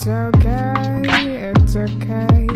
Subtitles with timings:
[0.00, 2.46] It's okay, it's okay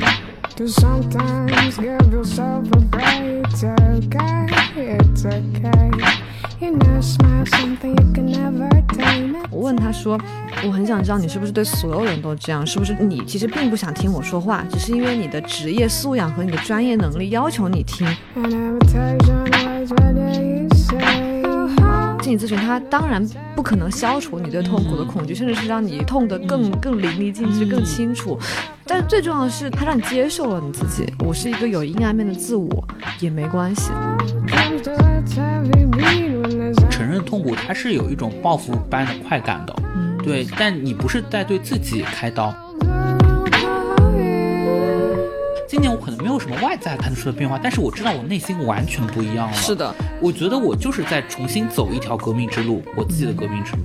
[0.56, 3.44] to sometimes give yourself a break.
[3.44, 5.90] It's okay, it's okay.
[6.58, 9.36] You know, smile something you can never tame.
[9.50, 10.18] 我问他说
[10.64, 12.66] ：“我很想知道你是不是对所有人都这样？
[12.66, 18.08] 是不是你其实并不想听我说话，只是因为你的职业素养和你的专业能力要求你听？”
[22.24, 23.22] 心理咨询它当然
[23.54, 28.38] 不可能消除你对痛苦的恐惧，甚至是让你痛得更更淋漓尽致、更清楚。
[28.86, 31.12] 但是最重要的是，它让你接受了你自己。
[31.18, 32.88] 我是一个有阴暗面的自我，
[33.20, 33.90] 也没关系。
[36.90, 42.54] 承认痛苦，它是有一种报复般的快感的，嗯对，但你不是在对自己开刀。
[45.66, 49.56] 今年我可能没有什么外在看得出的变化，但是我知道我内心完全不一样了。
[49.56, 53.82] 是，的，我觉得我就是在重新走一条革命之路，我自己的革命之路。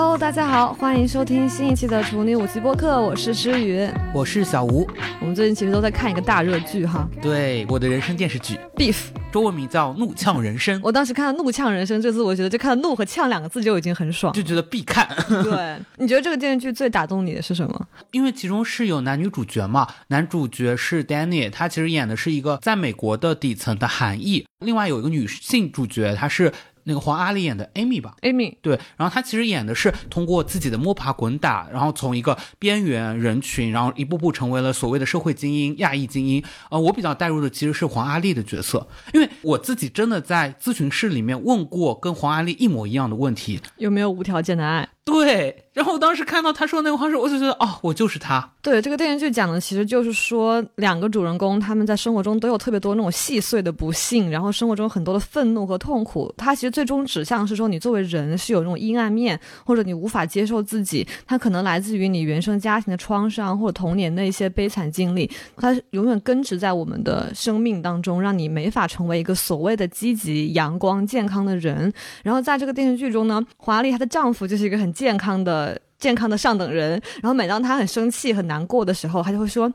[0.00, 3.86] So Hello，大家好，欢迎收听新一期的《处女武器播客》，我是诗雨。
[4.14, 4.88] 我是小吴，
[5.20, 8.94] 我们最近其实都在看一个大热剧哈，对我的人生电视剧，《Beef》。
[9.30, 14.32] 中文名叫《怒呛人生》，我当时看到“怒呛人生”这字，我觉得就看到“怒”和“呛”两个字就已经很爽。
[14.32, 15.06] 就觉得必看。
[15.28, 17.86] 对，你觉得这个电视剧最打动你的是什么？
[18.10, 26.52] 因为其中是有男女主角嘛，男主角是 Danny，他其实演的是一个在美国的底层的韩裔，另外有一个女性主角，她是
[26.84, 28.16] 那个黄阿丽演的 Amy 吧。
[28.22, 36.42] Amy，对，然后她其实演的是通过自己的摸爬滚打，然后从一个边缘人群，然后一步步成为了所谓的社会精英、亚裔精英。
[36.70, 43.60] 呃，我比较带入的其实是黄阿丽的角色，因为我自己真的在咨询室里面问过跟黄阿丽一模一样的问题。
[43.76, 44.88] 有没有无条件的爱？
[45.10, 48.48] 对，然后我当时看到他说那个话时，我就觉得哦，我就是他。
[48.62, 56.32] 对，这个电视剧讲的其实就是说，两个主人公他们在生活中都有特别多那种细碎的不幸，然后生活中很多的愤怒和痛苦。
[56.36, 71.92] 它其实最终指向是说，你作为人是有那种阴暗面，或者你无法接受自己，它可能来自于你原生家庭的创伤或者童年的一些悲惨经历，它永远根植在我们的生命当中，让你没法成为一个所谓的积极、阳光、健康的人。
[72.22, 75.80] 然后在这个电视剧中呢，华丽她的丈夫就是一个很健康的。
[76.00, 79.70] 健康的上等人，然后每当他很生气、很难过的时候，他就会说。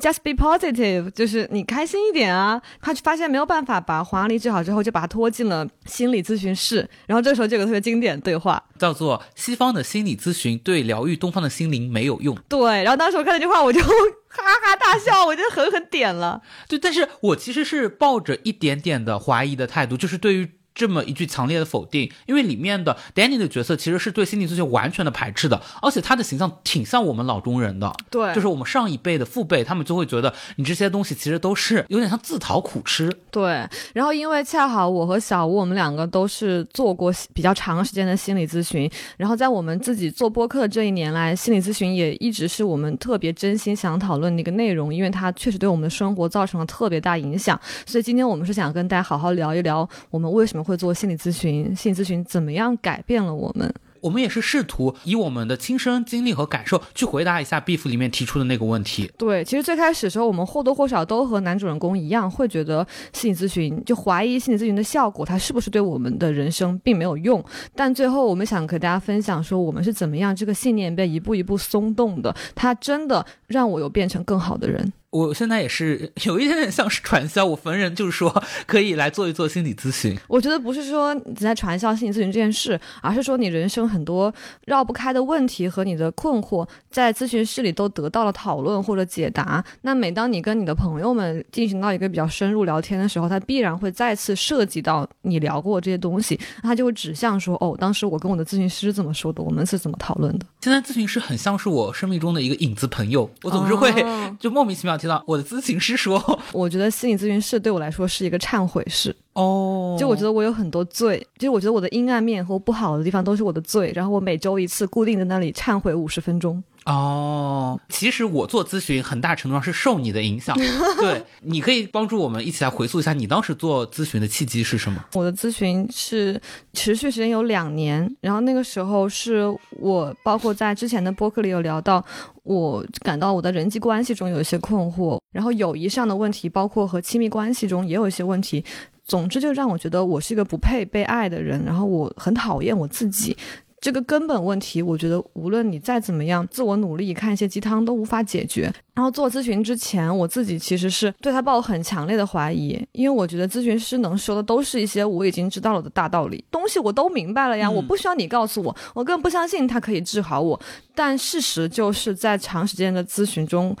[0.00, 2.60] Just be positive，就是你开心一点啊。
[2.80, 6.88] 他就发现没有办法把黄阿丽治好之后，就把他拖进了心理咨询室。
[7.06, 12.36] 然后这时候就有个特别经典对话，叫做西方的心理咨询对疗愈东方的心灵没有用。
[12.48, 12.82] 对。
[12.82, 13.80] 然后当时我看这句话，我就
[14.28, 16.42] 哈哈大笑，我就狠狠点了。
[16.68, 20.57] 对，但是我其实是抱着一点点的怀疑的态度，就是对于。
[20.78, 33.12] 这么一句强烈的否定，因为里面的 Danny 的角色其实是对心理咨询完全的排斥的，而且他的形象挺像我们老中人的，对就是我们上一辈的父辈，他们就会觉得你这些东西其实都是有点像自讨苦吃。
[33.32, 47.60] 对，然后因为恰好我和小吴我们两个都是做过比较长时间的心理咨询，然后在我们自己做播客这一年来，心理咨询也一直是我们特别真心想讨论的一个内容，因为它确实对我们的生活造成了特别大影响。
[47.84, 53.74] 所以今天我们是想跟大家好好聊一聊，我们为什么会做心理咨询，心理咨询怎么样改变了我们。
[54.00, 59.10] 我们也是试图以我们的亲身经历和感受去回答一下 Beef 里面提出的那个问题。
[59.18, 67.44] 对，其实最开始的时候，我们或多或少都和男主人公一样，会觉得心理咨询就怀疑心理咨询的效果，它是不是对我们的人生并没有用。
[67.74, 74.92] 但最后，我们想和大家分享说，我们是怎么样这个信念被一步一步松动的，它真的让我有变成更好的人。
[75.10, 80.18] 我现在也是有一点点像是传销，我逢人就是说可以来做一做心理咨询。
[80.28, 84.32] 我觉得不是说你在传销心理咨询这件事，而是说你人生很多
[84.66, 89.64] 绕不开的问题和你的困惑，在咨询室里都得到了讨论或者解答。
[89.80, 100.44] 那每当你跟你的朋友们进行到一个比较深入聊天的时候，他必然会再次涉及到你聊过这些东西，那它就会指向说，哦，当时我跟我的咨询师怎么说的，我们是怎么讨论的。
[100.60, 106.20] 现在咨询师很像是我生命中的一个影子朋友，我总是会哦 就莫名其妙提到我的咨询师说，
[106.52, 109.14] 我觉得心理咨询室对我来说是一个忏悔室。
[109.34, 116.62] 哦，就我觉得我有很多罪，就是我觉得我的阴暗面和不好的地方都是我的罪，然后我每周一次固定在那里忏悔五十分钟。
[116.84, 120.56] 哦，其实我做咨询很大程度上是受你的影响，
[120.98, 125.04] 对，你可以帮助我们一起来回溯一下你当时做咨询的契机是什么？
[125.14, 126.40] 我的咨询是
[126.72, 129.44] 持续时间有两年，然后那个时候是
[129.78, 132.02] 我包括在之前的播客里有聊到，
[132.42, 138.64] 我感到我的人际关系中有一些困惑，然后友谊上的问题，包括和亲密关系中也有一些问题。
[139.04, 143.36] 总之，就让我觉得我是一个不配被爱的人，然后我很讨厌我自己。
[143.80, 148.72] 这个根本问题，我觉得无论你再怎么样自我努力，看一些鸡汤都无法解决。
[148.94, 160.60] 然后做咨询之前，我自己其实是对他抱有很强烈的怀疑，因为我觉得咨询师能说的都是一些我已经知道了的大道理，东西我都明白了呀，我不需要你告诉我，我根本不相信他可以治好我。
[160.96, 163.76] 但事实就是在长时间的咨询中。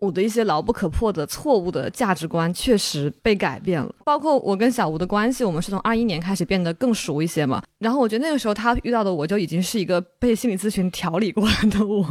[0.00, 7.62] 我的一些牢不可破的错误的价值观确实被改变了，包括我跟小吴的关系，我们是从二一年开始变得更熟一些嘛。
[7.78, 12.04] 然后我觉得那个时候他遇到的我就已经是一个被心理咨询调理过来的我，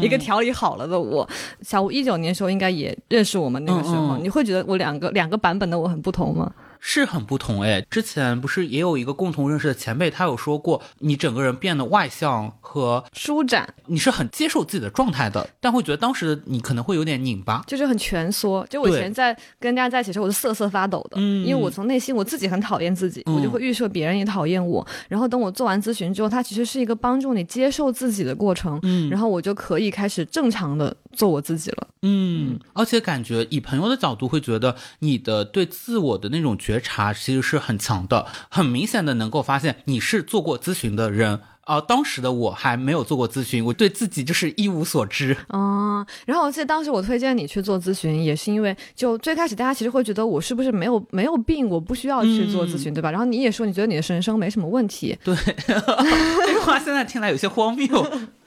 [0.00, 1.28] 一个调理好了的我。
[1.60, 6.52] 小吴一九年的时候应该也认识我们那个时候，你会觉得我两个两个版本的我很不同吗？
[6.84, 18.66] 是很不同哎，之前不是也有一个共同认识的前辈，他有说过，你整个人变得外向和舒展，你是很接受自己的状态的，但会觉得当时的你可能会有点拧巴，就是很蜷缩。
[18.68, 24.84] 就我以前在跟大家在一起的时候，我是瑟瑟发抖的，嗯，因为我从内心我自己很讨厌自己，我就会预设别人也讨厌我。
[25.08, 37.62] 然后等我做完咨询之后，它其实是一个帮助你接受自己的过程，嗯，然后我就可以开始正常的做我自己了，嗯，而且感觉以朋友的角度会觉得你的对自我的那种觉察其实是。
[37.62, 45.36] 很强的，很明显的能够发现你是做过咨询的人，而当时的我还没有做过咨询，我对自己就是一无所知。
[45.50, 53.12] 哦，然后我记得当时我推荐你去做咨询，也是因为就最开始大家其实会觉得我是不是没有没有病，我不需要去做咨询，对吧？
[53.12, 55.36] 然后你也说你觉得你的人生没什么问题，对，
[55.68, 57.86] 这句话现在听来有些荒谬。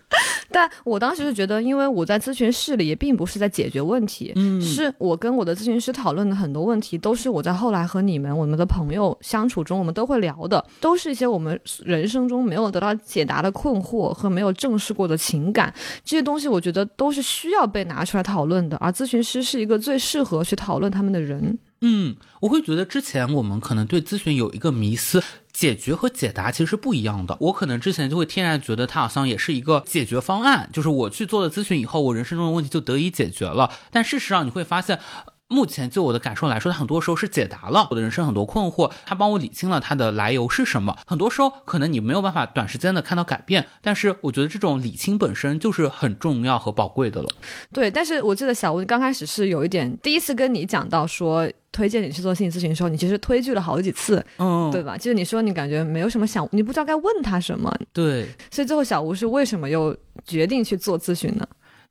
[0.51, 15.73] 但我当时是觉得，因为我在咨询室里也并不是在解决问题，嗯，是我跟我的咨询师讨论的很多问题，都是我在后来和你们我们的朋友相处中，我们都会聊的，都是一些我们人生中没有得到解答的困惑和没有正视过的情感，
[16.05, 21.57] 这些东西我觉得都是需要被拿出来讨论的，而咨询师是一个最适合去讨论他们的人。
[21.81, 25.21] 嗯，我会觉得之前我们可能对咨询有一个迷思。
[25.55, 27.37] 解决和解答其实是不一样的。
[27.39, 33.71] 我可能之前就会天然觉得它好像也是一个解决方案，就是我去做了咨询以后，我人生中的问题就得以解决了。
[33.89, 34.99] 但事实上你会发现，
[35.47, 40.97] 目前就我的感受来说，它很多时候是解答了我的人生很多困惑，它帮我理清了它的来由是什么。
[41.05, 47.29] 很多时候可能你没有办法短时间的看到改变，但是我觉得这种理清本身就是很重要和宝贵的了。
[47.71, 51.49] 对，但是我记得小吴刚开始是有一点，第一次跟你讲到说。
[51.71, 54.95] 推荐你去做心理咨询的时候，你其实推拒了好几次，嗯，对吧？
[54.95, 58.29] 就是你说你感觉没有什么想，你不知道该问他什么，对。
[58.49, 59.93] 所以最后小吴是为什么又
[60.25, 61.45] 决定去做咨询呢？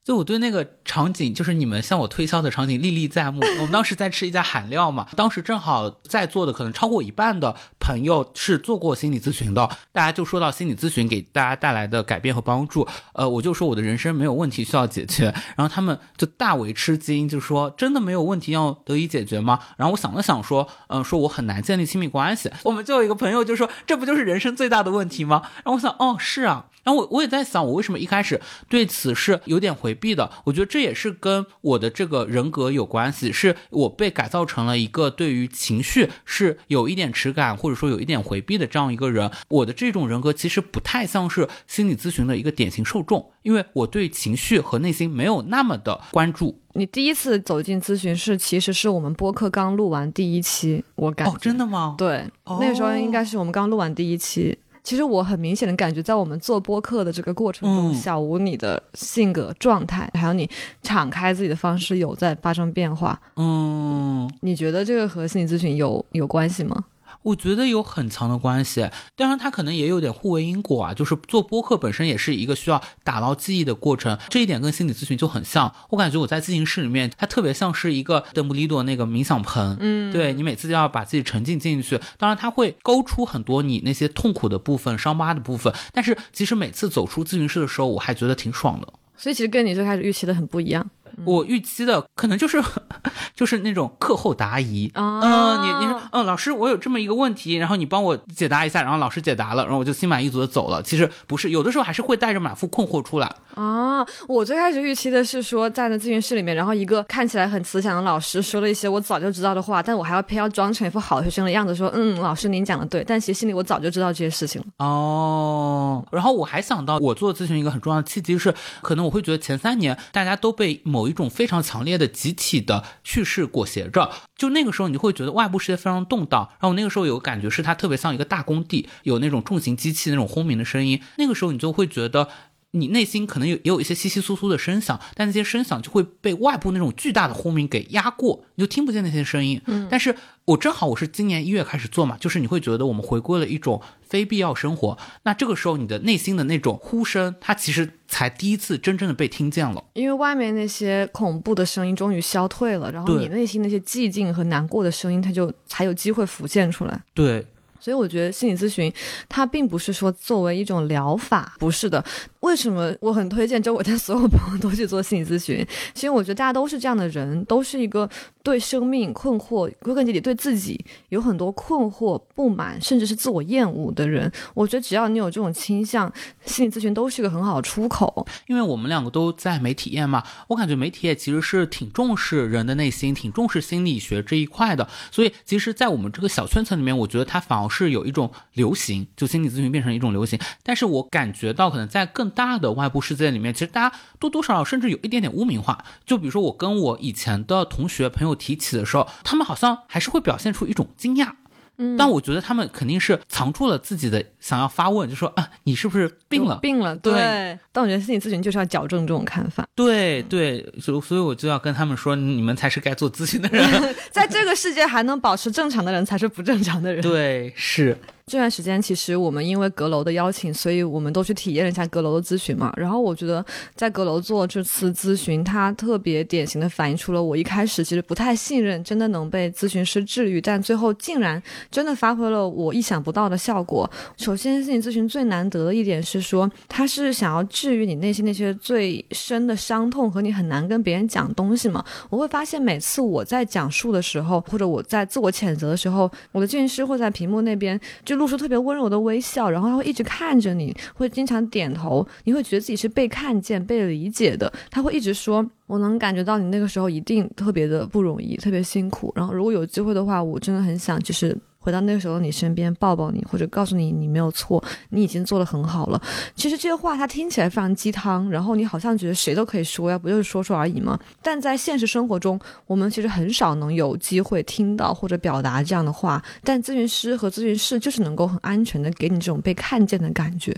[0.04, 3.40] 就我对那个场景，就是你们向我推销的场景历历在目。
[3.58, 12.86] 我们当时在吃一家韩料嘛，当时正好在座的可能超过一半的朋友是做过心理咨询的，大家就说到心理咨询给大家带来的改变和帮助。
[13.14, 19.58] 呃，我就说我的人生没有问题需要解决，然后他们就大为吃惊，就说真的没有问题要得以解决吗？
[19.78, 22.50] 然后我想了想说，嗯，说我很难建立亲密关系。
[22.64, 25.40] 我们就有一个朋友就说，这不就是人生最大的问题吗？
[25.64, 26.66] 然后我想，哦，是啊。
[26.84, 30.30] 然后我我也在想，我为什么一开始对此是有点回避的？
[30.44, 39.30] 我觉得这也是跟我的这个人格有关系，是我被改造成了一个对于情绪是有一点耻感，或者说有一点回避的这样一个人。
[39.48, 46.60] 我的这种人格其实不太像是心理咨询的一个典型受众，因为我对情绪和内心没有那么的关注。
[46.76, 51.94] 你第一次走进咨询室，其实是我们播客刚录完第一期，我感哦，真的吗？
[51.96, 52.28] 对，
[52.60, 54.58] 那个时候应该是我们刚录完第一期。
[54.84, 60.48] 其实我很明显的感觉，在我们做播客的这个过程中，小吴你的性格状态，还有你
[60.82, 63.20] 敞开自己的方式，有在发生变化。
[63.36, 66.84] 嗯，你觉得这个和心理咨询有有关系吗？
[67.24, 70.94] 我觉得有很强的关系，当然它可能也有点互为因果啊。
[70.94, 75.74] 就是做播客本身也是一个需要打捞记忆的过程，这一点跟心理咨询就很像。
[75.90, 81.98] 我感觉我在咨询室里面，它特别像是一个邓布利多那个冥想盆，嗯，对你每次都要把自己沉浸进去。
[82.18, 88.92] 当然，它会勾出很多你那些痛苦的部分、伤疤的部分，但是其实每次走出咨询室的时候，我还觉得挺爽的。
[89.16, 90.84] 所以其实跟你最开始预期的很不一样。
[91.24, 92.62] 我预期的可能就是，
[93.34, 100.82] 就是那种课后答疑啊，你你说，嗯，老师，我有这么一个问题，然后你帮我解答一下，然后老师解答了，然后我就心满意足的走了。
[100.82, 104.04] 其实不是，有的时候还是会带着满腹困惑出来啊。
[104.26, 114.66] 我最开始预期的是说站，在那咨询室里面，然后一个看起来很慈祥的老师说了一些我早就知道的话，但我还要偏要装成一副好学生的样子，说，嗯，老师您讲的对，但其实心里我早就知道这些事情了。
[114.78, 132.28] 哦，然后我还想到，我做咨询一个很重要的契机是，可能我会觉得前三年大家都被某有一种非常强烈的集体的叙事裹挟着，就那个时候你就会觉得外部世界非常动荡，然后那个时候有个感觉是它特别像一个大工地，有那种重型机器那种轰鸣的声音，那个时候你就会觉得。
[132.74, 139.60] 你内心可能有也有一些稀稀疏疏的声响，但那些声响就会被外部那种巨大的轰鸣给压过，你就听不见那些声音。
[139.66, 140.14] 嗯，但是
[140.44, 149.82] 我正好我是今年一月开始做嘛，就是你会觉得我们回归了一种非必要生活，那这个时候你的内心的那种呼声，它其实才第一次真正的被听见了。
[149.94, 157.00] 因为外面那些恐怖的声音终于消退了，然后你内心那些寂静和难过的声音，它就才有机会浮现出来。
[157.14, 157.46] 对，
[157.84, 158.90] 所以我觉得心理咨询
[159.28, 162.02] 它并不是说作为一种疗法，不是的。
[162.40, 165.66] 为什么我很推荐周围的所有朋友都去做心理咨询？
[165.92, 168.08] 其实我觉得大家都是这样的人，都是一个
[168.44, 174.30] 对生命困惑，归根结底对自己有很多困惑、不满，甚至是自我厌恶的人。
[174.52, 176.12] 我觉得只要你有这种倾向，
[176.44, 178.26] 心理咨询都是一个很好的出口。
[178.46, 184.86] 因为我们两个都在媒体业嘛，我感觉媒体业其实是挺重视人的内心，挺重视心理学这一块的。
[185.10, 190.38] 所以，其实，在我们这个小圈层里面，我觉得它反而是有一种流行，就心理咨询变成一种流行。
[190.62, 195.82] 但是我感觉到，可能在更大的外部世界里面，其实大家多多少少甚至有一点点污名化。
[196.04, 201.30] 就比如说，我跟我以前的同学朋友提起的时候，他们好像还是会表现出一种惊讶。
[201.76, 206.56] 嗯但我觉得他们肯定是藏住了自己的想要发问，就说啊，你是不是病了？
[206.58, 207.58] 病了，对对。
[207.72, 209.66] 但我觉得心理咨询就是要矫正这种看法。
[209.74, 213.66] 对对，所所以我就要跟他们说，你们才是该做咨询的人。
[214.12, 217.02] 在这个世界还能保持正常的人才是不正常的人。
[217.02, 222.72] 对，是，这段时间其实我们因为阁楼的邀请，所以我们都去体验了一下阁楼的咨询嘛。
[222.74, 231.40] 然后我觉得在阁楼做这次咨询，它特别典型的反映出了我一开始其实不太信任，真的能被咨询师治愈，但最后竟然
[231.70, 233.88] 真的发挥了我意想不到的效果。
[234.16, 241.84] 首先，心理咨询最难得的一点是说，它是想要治愈你内心那些最深的伤痛和你很难跟别人讲东西嘛。
[242.08, 254.52] 我会发现每次我在讲述的时候，或者我在自我谴责的时候，我的咨询师会在屏幕那边就露出特别温柔的微笑，然后他会一直看着你，会经常点头，你会觉得自己是被看见、被理解的。
[254.70, 259.12] 他会一直说：“我能感觉到你那个时候一定特别的不容易，特别辛苦。
[259.14, 265.98] 然后如果有机会的话，我真的很想就是。”回到那个时候，你身边抱抱你，或者告诉你你没有错，你已经做得很好了。
[266.36, 270.98] 其实这些话它听起来非常鸡汤，然后你好像觉得谁都可以说呀，不就是说说而已吗？
[271.22, 276.22] 但在现实生活中，我们其实很少能有机会听到或者表达这样的话。
[276.42, 280.54] 但咨询师和咨询师就是能够很安全的给你这种被看见的感觉。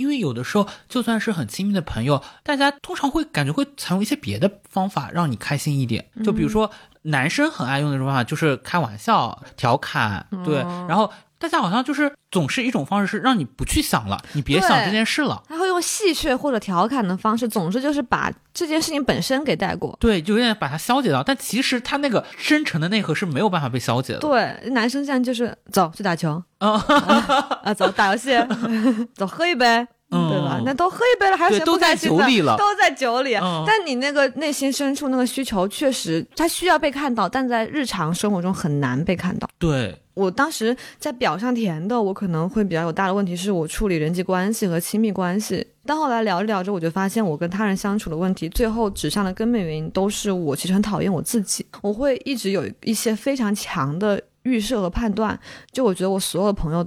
[0.00, 6.70] 因为有的时候就算是很亲密的朋友，大家通常会感觉会采用一些别的方法让你开心一点，就比如说
[7.02, 10.56] 男生很爱用的一种方法就是开玩笑、调侃，对，
[10.88, 11.12] 然后。
[11.40, 15.42] 大家好像就是总是一种方式，是让你不去想了，你别想这件事了。
[15.48, 19.96] 他会用戏谑或者调侃的方式，总之就是把这件事情本身给带过。
[19.98, 24.18] 对，就有点把它消解掉，但其实他那个深沉的内核是没有办法被消解的。
[24.18, 26.72] 对，男生现在就是走去打球，啊，
[27.64, 28.38] 啊，走打游戏，
[29.16, 30.60] 走喝一杯，嗯对吧？
[30.64, 33.34] 那都喝一杯了，还有谁对都在不开心的酒里了都在酒里。
[33.36, 39.48] 嗯但你那个内心深处那个需求，确实它需要被看到，但在日常生活中很难被看到。
[39.58, 45.64] 对，我当时在表上填的，我可能会比较有大的问题，是我处理人际关系和亲密关系。
[45.86, 51.64] 但后来聊着聊着，我就发现我跟他人相处的问题，最后指向的根本原因都是我其实很讨厌我自己。
[51.82, 55.38] 我会一直有一些非常强的预设和判断，
[55.72, 56.86] 就我觉得我所有的朋友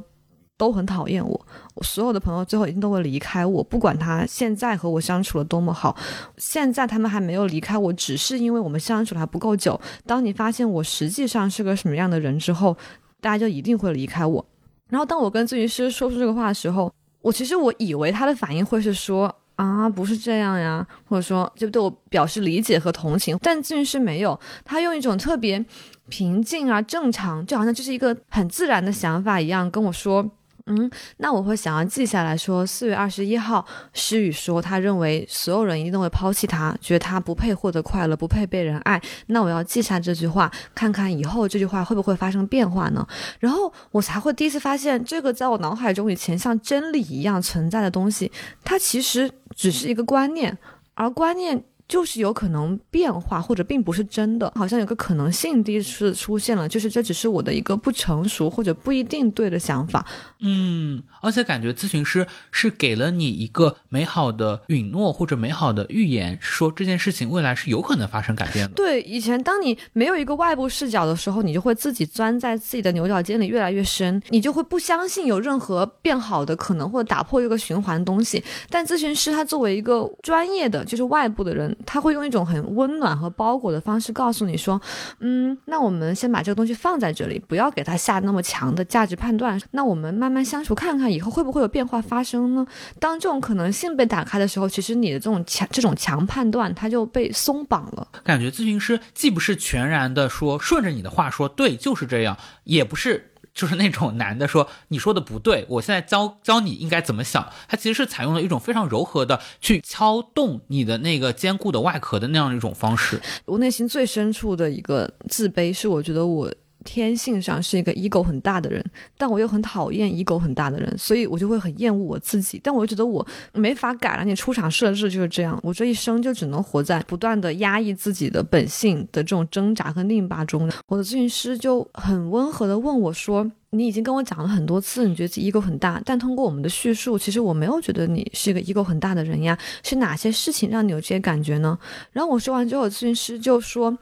[0.57, 5.95] 都很讨厌我，我所有的朋友最后一定都会离开我，不管他现在和我相处的多么好，
[6.37, 9.79] 现在他们还没有离开我，只是因为我们相处的还不够久。
[10.05, 12.77] 当你发现我实际上是个什么样的人之后，
[13.19, 14.45] 大家就一定会离开我。
[14.89, 25.65] 然后当我跟咨询师说出这个话的时候，我其实我以为他的反应会是说啊，不是这样呀，或者说就对我表示理解和同情，但咨询师没有，他用一种特别
[26.07, 30.29] 平静啊、正常，就好像这是一个很自然的想法一样跟我说。
[30.65, 39.01] 嗯，那我会想要记下来说，四月二十一号，诗雨说他认为所有人一定都会抛弃他，觉得他不配获得快乐，不配被人爱。
[39.27, 43.05] 那我要记下这句话，看看以后这句话会不会发生变化呢？
[43.39, 48.31] 然后我才会第一次发现，这个在我脑海中以前像真理一样存在的东西，
[48.63, 50.57] 它其实只是一个观念，
[50.93, 51.65] 而观念。
[51.93, 60.03] 就是有可能变化，或者并不是真的，好像有个可能性第一次出现了，就是这只是我的一个不成熟或者不一定对的想法。
[60.39, 68.73] 嗯，而且感觉咨询师是给了你一个美好的允诺或者美好的预言，说这件事情未来是有可能发生改变的。
[68.73, 78.43] 对，以前当你没有一个外部视角的时候，你就会自己钻在自己的牛角尖里越来越深，你就会不相信有任何变好的可能或者打破这个循环的东西。
[78.71, 84.81] 但咨询师他作为一个专业的，就是外部的人，他会用一种很温暖和包裹的方式告诉你说，
[85.19, 89.59] 嗯，那我们先把这个东西放在这里，不要给他下那么强的价值判断。
[89.71, 92.65] 那我们慢慢相处，看看以后会不会有变化发生呢？
[92.99, 98.07] 当这种可能性被打开的时候，其实你的这种强这种强判断，它就被松绑了。
[98.23, 103.32] 感觉咨询师既不是全然的说顺着你的话说，对，就是这样，也不是。
[103.53, 107.47] 就是那种男的说你说的不对，我现在教教你应该怎么想。
[107.67, 113.21] 他其实是采用了一种非常柔和的去敲动你的那个坚固的外壳的那样一种方式。
[113.45, 116.53] 我内心最深处的一个自卑是，我觉得我。
[116.83, 118.83] 天性上是一个 ego 很大的人，
[119.17, 122.59] 但我又很讨厌 ego 很大的人，所以我就会很厌恶我自己。
[122.63, 130.69] 但我又觉得我没法改了，你出厂设置就是这样，我这一生就只能活在不断的压抑自己的本性的这种挣扎和拧巴中。
[130.87, 141.77] 我的咨询师就很温和的问我说：“你已经跟我讲了很多次，你觉得自己 ego 很大，但通过我们的叙述，其实我没有觉得你是一个 ego 很大的人呀，是哪些事情让你有这些感觉呢？”
[142.11, 143.97] 然后我说完之后，咨询师就说。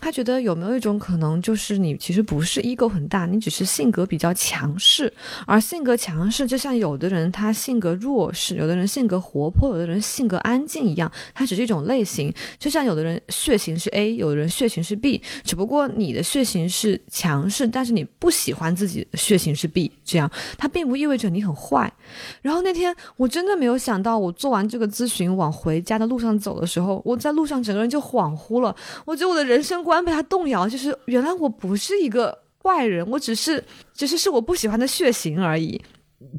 [0.00, 5.12] 他觉得有没有一种可能，就是你其实不是 ego 很大，你只是性格比较强势，
[5.46, 12.32] 而性格强势就像有的人他性格弱势，有的人性格活泼，有的人性格安静一样，它只是一种类型。
[12.58, 21.92] 就像有的人血型是 A，有的人血型是 B，只不过你的血型是强势，但是你不喜欢自己的血型是 B，这样它并不意味着你很坏。
[22.40, 29.84] 然后那天我真的没有想到，我做完这个咨询往回家的路上走的时候，我在路上整个人就恍惚了，我觉得我的人生。
[29.90, 35.82] 观被他动摇，就是原来我不是一个坏人，我只是，只是是我不喜欢的血型而已。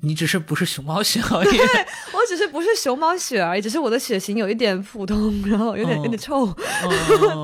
[0.01, 1.65] 你只是不是熊猫血而已，对
[2.13, 6.45] 我只是不是熊猫血而已，只是我的血型有一点普通，然后有点有点臭。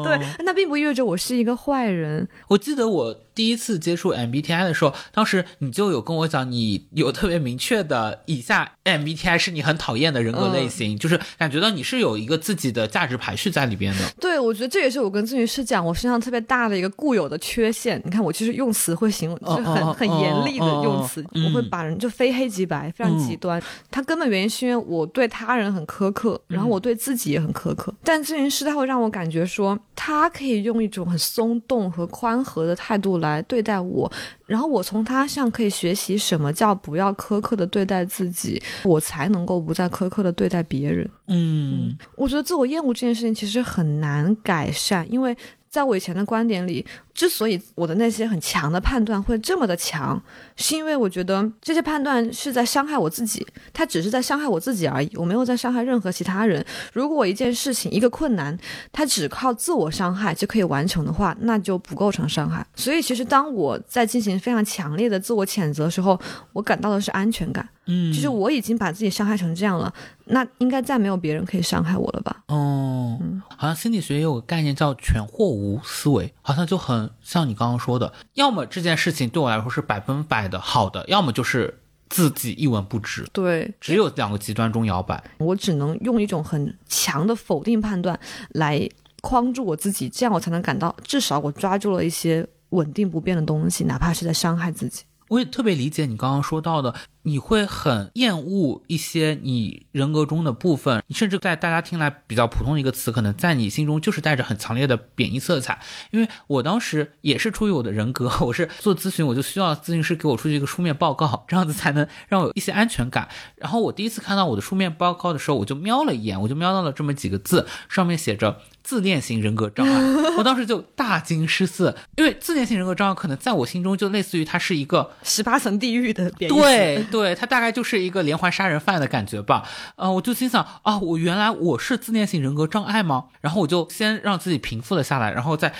[0.06, 2.26] 对，那并不意味着我是一个坏人。
[2.48, 3.16] 我记得我。
[3.38, 14.00] 第一次接触 MBTI 的时候，当时你就有跟我讲，你有特别明确的以下 MBTI 是你很讨厌的人格类型，就是感觉到你是有一个自己的价值排序在里边的。
[14.20, 18.01] 对，我觉得这也是我跟咨询师讲我身上特别大的一个固有的缺陷。
[18.03, 23.62] 你看，我其实用词会形容，就是很很严厉的用词，我会把人就非黑即白，非常极端。
[23.91, 27.94] 它根本原因是因为我对他人很苛刻，然后我对自己也很苛刻。
[28.03, 33.27] 但咨询师他会让我感觉说，他可以用一种很松动和宽和的态度来。
[33.28, 34.12] 来对待我，
[34.46, 41.10] 然后我从他上可以学习什么叫不要苛刻的对待自己，我才能够不再苛刻的对待别人。
[41.28, 45.36] 嗯，我觉得自我厌恶这件事情其实很难改善，因为
[45.78, 46.84] 在我以前的观点里。
[47.13, 50.22] 之所以我的那些很强的判断会这么的强，
[50.56, 56.63] 是因为我觉得这些判断是在伤害我自己，它只是在伤害我自己而已，我没有在伤害任何其他人。
[56.94, 58.56] 如果一件事情一个困难，
[58.92, 62.63] 它只靠自我伤害就可以完成的话，那就不构成伤害。
[62.76, 66.20] 所以其实当我在进行非常强烈的自我谴责的时候，
[66.54, 67.68] 我感到的是安全感。
[67.90, 69.92] 嗯，就是我已经把自己伤害成这样了，
[70.26, 72.44] 那应该再没有别人可以伤害我了吧？
[72.50, 73.18] 哦，
[73.56, 77.10] 好像心理学有个概念叫全或无思维，好像就很。
[77.21, 83.27] 像你刚刚说的，要么这件事情对我来说是百分百的好的，要么就是自己一文不值。
[83.34, 85.21] 对，只有两个极端中摇摆。
[85.39, 88.17] 我只能用一种很强的否定判断
[88.49, 88.88] 来
[89.21, 95.03] 框住我自己，这样我才能感到至少我抓住了一些稳定不变的东西，哪怕是在伤害自己。
[95.30, 96.94] 我也特别理解你刚刚说到的。
[97.24, 105.82] 你会很厌恶一些你人格中的部分，你甚至在大家听来比较普通的一个词，可能在你心中就是带着很强烈的贬义色彩。
[106.12, 113.28] 因为我当时也是出于我的人格，我是做咨询，我就需要咨询师给我出具一个书面报告，这样子才能让我有一些安全感。
[113.58, 120.02] 然后我第一次看到我的书面报告的时候，我就瞄了一眼，我就瞄到了这么几个字，上面写着自恋型人格障碍。
[120.39, 127.04] 我当时就大惊失色，因为自恋型人格障碍可能在我心中就类似于它是一个十八层地狱的贬义对。
[127.12, 133.26] 对他大概就是一个连环杀人犯的感觉吧，呃，我就心想啊，我原来我是自恋型人格障碍吗？
[133.41, 135.73] 然后我就先让自己平复了下来，然后再。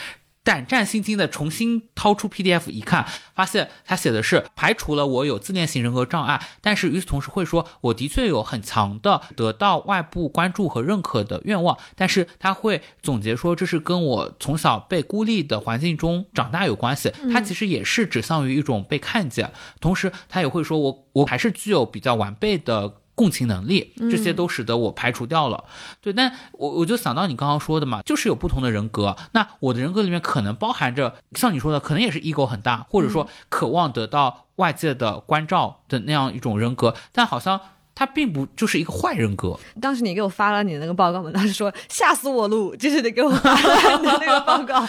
[0.48, 3.06] 胆战心惊的重新掏出 PDF 一看，
[3.36, 23.02] 发现他写的是排除了我有自恋型人格障碍，但是与此同时会说我的确有很强的得到外部关注和认可的愿望，但是他会总结说这是跟我从小被孤立的环境中长大有关系，他其实也是指向于一种被看见，同时他也会说我我还是具有比较完备的。
[23.18, 25.64] 共情能力，这些都使得我排除掉了。
[26.00, 29.18] 对，但我我就想到你刚刚说的嘛，就是有不同的人格。
[29.32, 36.94] 那我的人格里面可能包含着像你说的，可能也是 ego 很大，或者说渴望得到外界的关照的那样一种人格。
[37.12, 37.60] 但好像
[37.96, 39.60] 他并不就是一个坏人格。
[39.82, 43.52] 当时你给我发了你的那个报告嘛，当时说吓死我了，就是得给我发
[43.98, 44.86] 你的那个报告。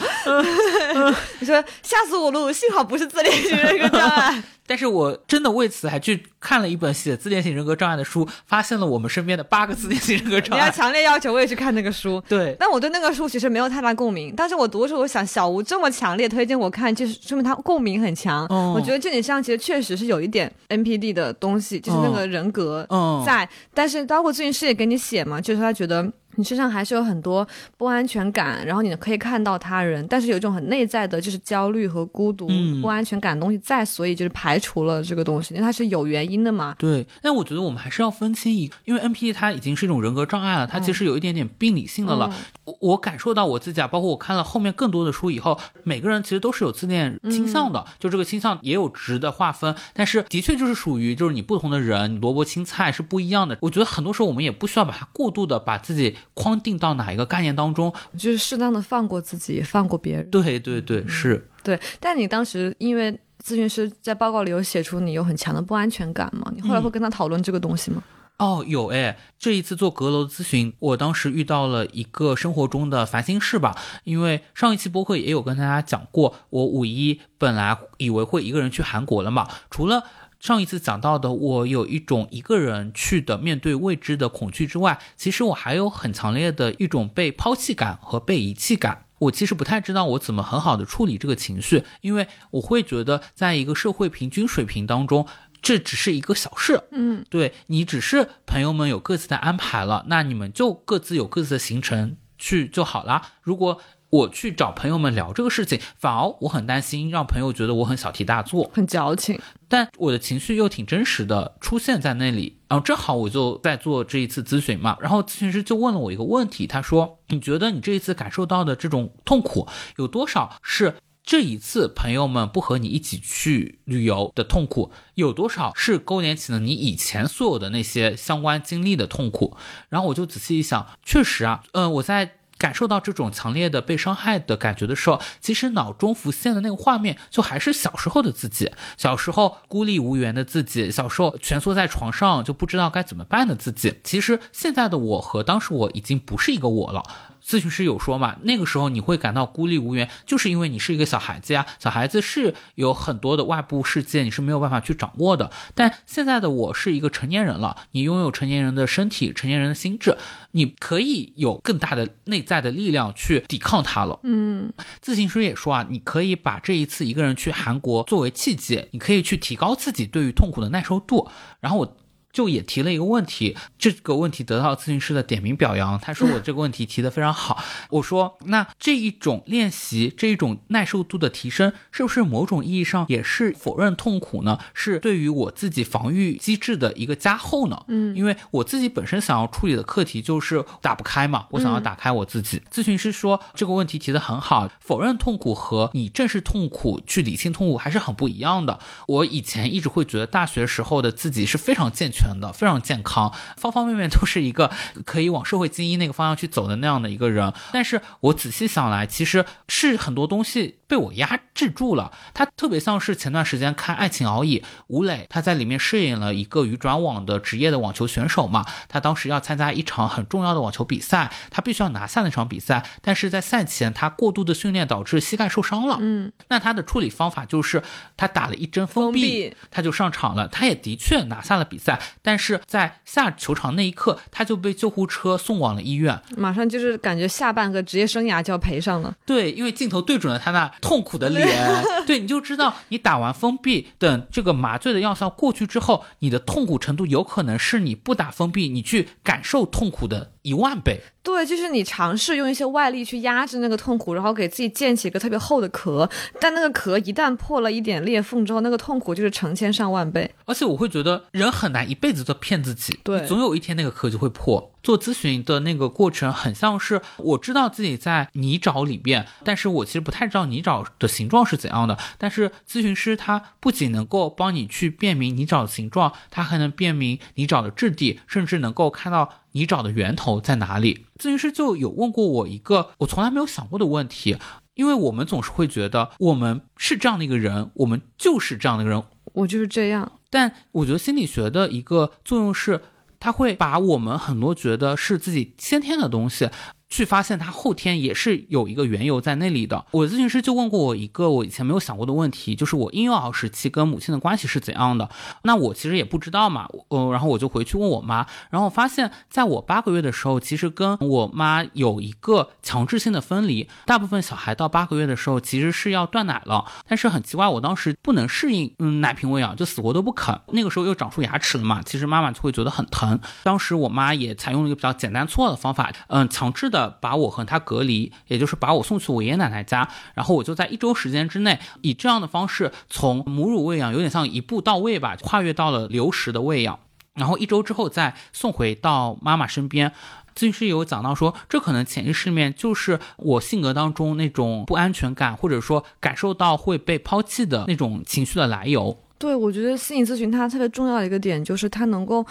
[1.41, 4.43] 你说吓死我了，幸好不是自恋型人格障碍。
[4.69, 10.71] 但是我真的为此还去看了一本写自恋型人格障碍的书，发现了我们身边的八个自恋型人格你要障碍。
[10.71, 12.23] 强烈要求我也去看那个书。
[12.29, 18.47] 对，但我对那个书其实没有太大共鸣，但是我读的时候，我想小吴这么强烈推荐我看，就是说明他共鸣很强。
[18.47, 26.11] 哦我觉得这点上其实确实是有一点 NPD 的东西，就是那个人格嗯，在，但是包括咨询师也给你写嘛，就是他觉得。
[26.39, 27.47] 你身上还是有很多
[27.77, 36.77] 不安全感，然后你可以看到他人，但是有一种很内在的，就是焦虑和孤独、嗯不安全感的东西在，所以就是排除了这个东西，因为它是有原因的嘛。
[36.79, 42.33] 对，但我觉得我们还是要分清一，因为 NPD 它已经是一种人格障碍了，它其实有一点点病理性的了。
[42.65, 53.59] 我我感受到我自己啊，包括我看了后面更多的书以后，每个人其实都是有自恋倾向的，就这个倾向也有值的划分，但是的确就是属于就是你不同的人，你萝卜青菜是不一样的。
[53.63, 57.93] 我觉得很多时候我们也不需要把它过度的把自己框定到哪一个概念当中。
[58.17, 60.31] 就是适当的放过自己，也放过别人。
[60.31, 61.49] 对对对，是。
[61.63, 63.13] 对，但你当时因为
[63.45, 68.03] 咨询师在报告里有写出你有很强的不安全感吗，你后来会跟他讨论这个东西吗？
[68.39, 73.77] 哦，有哎，这一次做阁楼咨询，我当时遇到了一个生活中的烦心事吧。
[74.05, 80.05] 因为上一期播客也有跟大家讲过，我五一本来以为会一个人去韩国了嘛，除了。
[80.39, 89.07] 上一次讲到的，我有一种一个人去的面对未知的恐惧之外，其实我还有很强烈的一种被抛弃感和被遗弃感。
[89.19, 95.27] 我其实不太知道我怎么很好的处理这个情绪，因为我会觉得在一个社会平均水平当中，
[95.61, 103.33] 这只是一个小事，嗯，对你只是朋友们有各自的安排了，那你们就各自有各自的行程去就好啦。
[103.43, 109.41] 如果我去找朋友们聊这个事情，反而我很担心让朋友觉得我很小题大做，很矫情。
[109.69, 112.59] 但我的情绪又挺真实的出现在那里。
[112.69, 119.67] 然后正好我就在做这一次咨询嘛，然后咨询师就问了我一个问题，他说：“你觉得你这一次感受到的这种痛苦，
[119.97, 120.95] 有多少是？”
[121.31, 129.55] 这一次朋友们不和你一起去旅游的痛苦，有多少是勾连起了你以前所有的那些相关经历的痛苦？
[129.91, 144.01] 然后我就仔细一想，确实啊，嗯、我在感受到这种强烈的被伤害的感觉的时候，其实脑中浮现的那个画面，就还是小时候的自己，小时候孤立无援的自己，小时候蜷缩在床上就不知道该怎么办的自己。
[144.03, 147.03] 其实现在的我和当时我已经不是一个我了。
[147.49, 151.65] 咨询师有说嘛，那个时候你会感到孤立无援，就是因为你是一个小孩子呀。
[151.79, 155.51] 小孩子是有很多的外部世界，你是没有办法去掌握的。
[155.75, 160.19] 但现在的我是一个成年人了，你拥有成年人的身体、成年人的心智，
[160.51, 164.21] 你可以有更大的内在的力量去抵抗它了。
[164.25, 164.71] 嗯，
[165.03, 171.31] 咨询师也说啊，你可以把这一次一个人去韩国作为契机，你可以去提高自己对于痛苦的耐受度。
[171.61, 171.97] 然后我。
[172.39, 175.99] 就也提了一个问题，这个问题得到咨询师的点名表扬。
[175.99, 177.61] 他说我 这个问题提得非常好。
[177.91, 184.57] 我说那这一种练习，这一种耐受度的提升，是不是某种意义上也是否认痛苦呢？
[184.73, 187.85] 是对于我自己防御机制的一个加厚呢？
[187.89, 192.63] 嗯因为我自己本身想要处理的课题就是打不开嘛，我想要打开我自己。
[192.73, 198.79] 咨询师说这个问题提得很好，否认痛苦和你正视痛苦去理清痛苦还是很不一样的。
[199.09, 204.71] 我以前一直会觉得大学时候的自己是非常健全的，非常健康，方方面面都是一个
[205.05, 207.53] 可以往社会精英那个方向去走的那样的一个人。
[207.73, 212.13] 但是我仔细想来，其实是很多东西被我压制住了。
[212.35, 225.99] 他特别像是前段时间看《爱情熬夜》，吴磊他在里面饰演了一个鱼转网的职业的网球选手嘛，他当时要参加一场很重要的网球比赛，他必须要拿下那场比赛，但是在赛前他过度的训练导致膝盖受伤了。
[226.01, 227.83] 嗯，那他的处理方法就是
[228.17, 236.21] 他打了一针封封闭他就上场了，他也的确拿下了比赛，但是在下球场那一刻，他就被救护车送往了医院。
[236.37, 239.15] 马上就是感觉下半个职业生涯就要赔上了。
[239.27, 241.47] 对，因为镜头对准了他那痛苦的脸，
[242.07, 251.03] 对，你就知道你打完封闭，等这个麻醉的药效过去之后，你的痛苦程度有可能是你不打封闭，你去感受痛苦的一万倍。
[251.29, 256.09] 对，就是你尝试用一些外力去压制那个痛苦，然后给自己建起一个特别厚的壳，
[256.41, 260.35] 但那个壳一旦破了一点裂缝之后，那个痛苦就是成千上万倍。
[260.47, 264.73] 而且我会觉得人很难一辈子都骗自己，对总有一天那个壳就会破。
[264.81, 271.99] 做咨询的那个过程很像是我知道自己在泥沼里边，但是我其实不太知道泥沼的形状是怎样的。
[272.17, 281.07] 但是咨询师他不仅能够帮你去辨明泥沼的形状，他还能辨明泥沼的质地，甚至能够看到泥沼的源头在哪里。
[281.19, 284.37] 咨询师就有问过我一个我从来没有想过的问题，
[284.75, 292.81] 因为我们总是会觉得我们是这样的一个人，我们就是这样的一个人，我就是这样，但我觉得心理学的一个作用是，
[293.19, 296.49] 它会把我们很多觉得是自己先天的东西，
[296.89, 299.85] 去发现他后天也是有一个缘由在那里的。
[299.91, 305.11] 我咨询师就问过我一个我以前没有想过的问题，就是我婴幼儿时期跟母亲的关系是怎样的？
[305.43, 313.69] 那我其实也不知道嘛，呃，然后我就回去问我妈，然后发现在我八个月的时候，其实跟我妈有一个强制性的分离。
[313.85, 320.41] 大部分小孩到八个月的时候其实是要断奶了，但是很奇怪，我当时不能适应嗯奶瓶喂养，就死活都不肯。
[320.53, 323.21] 那个时候又长出牙齿了嘛，其实妈妈就会觉得很疼。
[323.43, 326.78] 当时我妈也采用了一个比较简单粗暴的方法，嗯，强制的。
[327.01, 336.79] 把我和他隔离，也就是把我送去我爷爷奶奶家，然后我就在一周时间之内，以这样的方式从母乳喂养，有点像一步到位吧，跨越到了流食的喂养，
[337.15, 339.93] 然后一周之后再送回到妈妈身边。
[340.37, 348.97] 咨询师有讲到说，这可能潜意识里面就是我性格当中那种不安全感，或者说感受到会被抛弃的那种情绪的来由。
[349.19, 352.25] 对，我觉得心理咨询它特别重要的一个点就是它能够。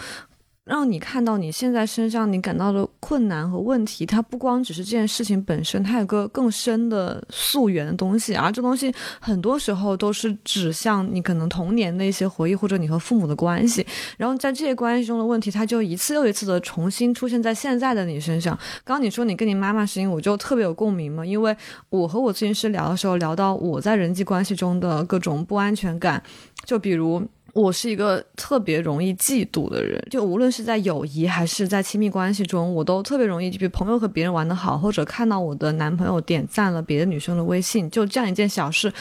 [0.68, 13.86] 让你看到你现在身上你感到的困难和问题，它不光只是这件事情本身，它有个更深的溯源的东西，而这东西很多时候都是指向你可能童年的一些回忆，或者你和父母的关系。
[14.18, 18.54] 然后在这些关系中的问题，它就一次又一次的重新出现在现在的你身上。
[18.84, 21.56] 刚刚你说你跟你妈妈是因为我就特别有共鸣嘛，因为
[21.88, 26.22] 我和我咨询师聊的时候聊到我在人际关系中的各种不安全感，
[26.64, 27.26] 就比如。
[27.54, 38.92] 我是一个特别容易嫉妒的人，就无论是在友谊还是在亲密关系中，我都特别容易，就比如朋友和别人玩的好，或者看到我的男朋友点赞了别的女生的微信，就这样一件小事，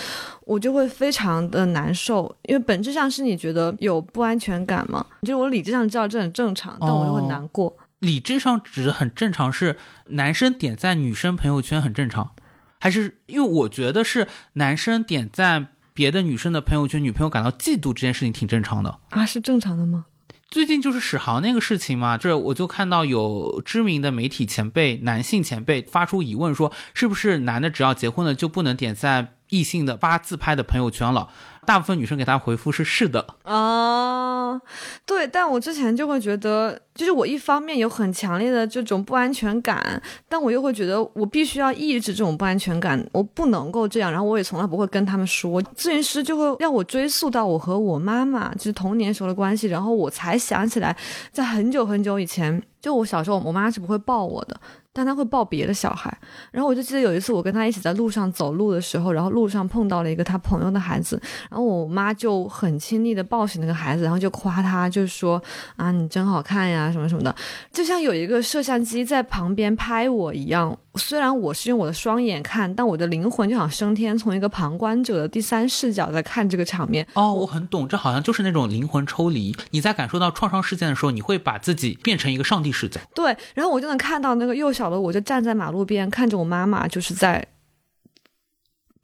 [0.46, 7.76] 我就会非常的难受，因为本质上是你觉得有不安全感嘛，就是我理智上知道这很正常，但我又会难过。
[8.00, 9.76] 理智上指很正常是
[10.08, 12.32] 男生点赞女生朋友圈很正常，
[12.80, 15.70] 还是因为我觉得是男生点赞。
[15.98, 20.06] 别的女生的朋友圈，女朋友感到嫉妒这件事情挺正常的啊，是正常的吗？
[20.48, 31.30] 最近就是史航那个事情嘛，这我就看到有知名的媒体前辈、男性前辈发出疑问，说是不是男的只要结婚了就不能点赞异性的发自拍的朋友圈了？
[31.68, 34.58] 大部分女生给他回复是是的啊，
[35.06, 45.62] 对，但我之前就会觉得，就是我一方面有很强烈的这种不安全感，但我又会觉得我必须要抑制这种不安全感，我不能够这样，然后我也从来不会跟他们说。
[45.76, 50.96] 咨询师就会让我追溯到我和我妈妈就是童年时候的关系，然后我才想起来，
[51.34, 54.58] 在很久很久以前，就我小时候，我妈是不会抱我的。
[54.98, 56.12] 但他会抱别的小孩，
[56.50, 65.40] 然后我就记得有一次我跟他一起在路上走路的时候，然后路上碰到了一个他朋友的孩子，然后我妈就很亲昵的抱起那个孩子，然后就夸他，就说
[65.76, 67.36] 啊你真好看呀什么什么的，
[67.72, 70.76] 就像有一个摄像机在旁边拍我一样。
[70.98, 77.08] 虽然我是用我的双眼看，但我的灵魂就想升天，从一个旁观者的第三视角在看这个场面。
[77.14, 79.56] 哦，我很懂，这好像就是那种灵魂抽离。
[79.72, 83.00] 你在感受到创伤事件的时候，你会把自己变成一个上帝视角。
[83.14, 87.46] 对，然后我就能看到那个幼小的我，就站在马路边看着我妈妈，就是在。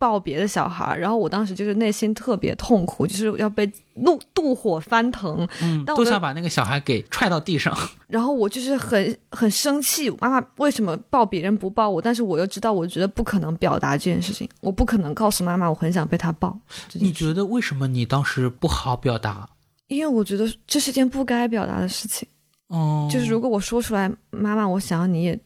[0.04, 7.74] 抱别的小孩，然后我当时就是内心特别痛苦，就是要被怒妒火翻腾，嗯，都想把那个小孩给踹到地上。
[8.08, 12.02] 然后我就是很很生气，妈妈为什么抱别人不抱我？
[12.02, 16.54] 但是我又知道，我觉得不可能表达这件事情，我不可能告诉妈妈我很想被她抱。
[16.92, 19.48] 你觉得为什么你当时不好表达？
[19.88, 22.28] 因为我觉得这是件不该表达的事情。
[22.68, 25.40] 哦，就是如果我说出来，妈妈，我想要你也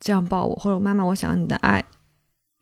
[0.00, 1.84] 这样抱我，或者妈妈，我想要你的爱，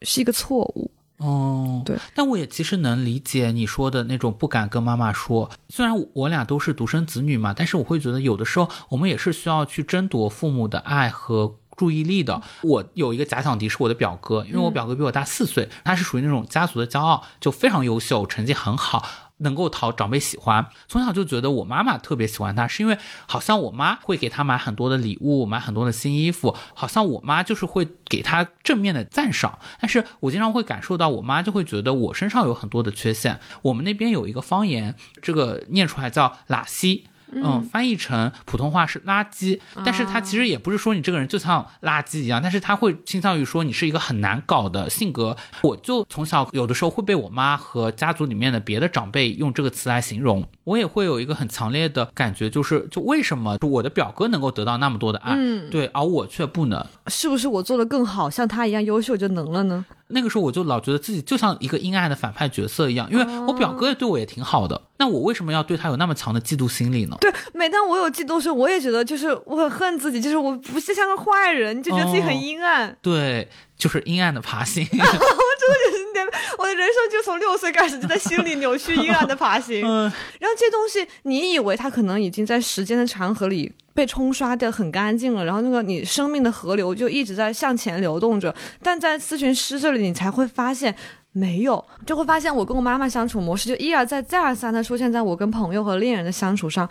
[0.02, 0.90] 是一个错误。
[1.18, 5.50] 哦，对，但我也其实能理解你说的那种不敢跟妈妈说。
[5.68, 12.40] 虽然我俩都是独生子女嘛，但是我会觉得有的时候我们也是需要去争夺父母的爱和注意力的。
[12.62, 19.04] 我有一个假想敌是我的表哥，因为我表哥比我大四岁，他是属于那种家族的骄傲，就非常优秀，成绩很好。
[19.38, 29.59] 能够讨长辈喜欢，从小就觉得我妈妈特别喜欢他，是因为好像我妈会给他买很多的礼物，买很多的新衣服，好像我妈就是会给他正面的赞赏。
[29.81, 33.40] 但是我经常会感受到，我妈就会觉得我身上有很多的缺陷。
[33.62, 37.07] 我们那边有一个方言，这个念出来叫“拉西”。
[37.32, 45.36] 嗯，翻译成普通话是垃圾，但是他其实也不是说你这个人就像垃圾一样，但是他会倾向于说你是一个很难搞的性格。
[45.62, 55.36] 我就从小有的时候会被我妈和家族里面的别的长辈用这个词来形容，我也会有一个很强烈的感觉，就是就为什么我的表哥能够得到那么多的爱，
[55.70, 56.84] 对，而我却不能？
[57.08, 59.84] 是不是我做的更好，像他一样优秀就能了呢？
[60.08, 67.16] 那个时候我就老觉得自己就像一个阴暗的反派角色一样，因为我表哥也对我也挺好的，那我为什么要对他有那么强的嫉妒心理呢？
[67.20, 72.96] 对，每当我有嫉妒时，我也觉得就是我很恨自己，就是我不是像个坏人，就觉得自己很阴暗。
[73.02, 74.82] 对，就是阴暗的爬行。
[74.90, 79.82] 我真的是，我的人生就从六岁开始就在心里扭曲阴暗的爬行。
[80.40, 83.72] 然后这东西，你以为它可能已经在时间的长河里。
[83.98, 88.54] 被冲刷掉很干净了，然后那个你生命的河流就一直在向前流动着。
[88.80, 90.94] 但在咨询师这里，你才会发现。
[91.32, 96.88] 没有，就会发现我跟我妈妈相处模式就一而再、再而三的出现在我跟朋友和恋人的相处上。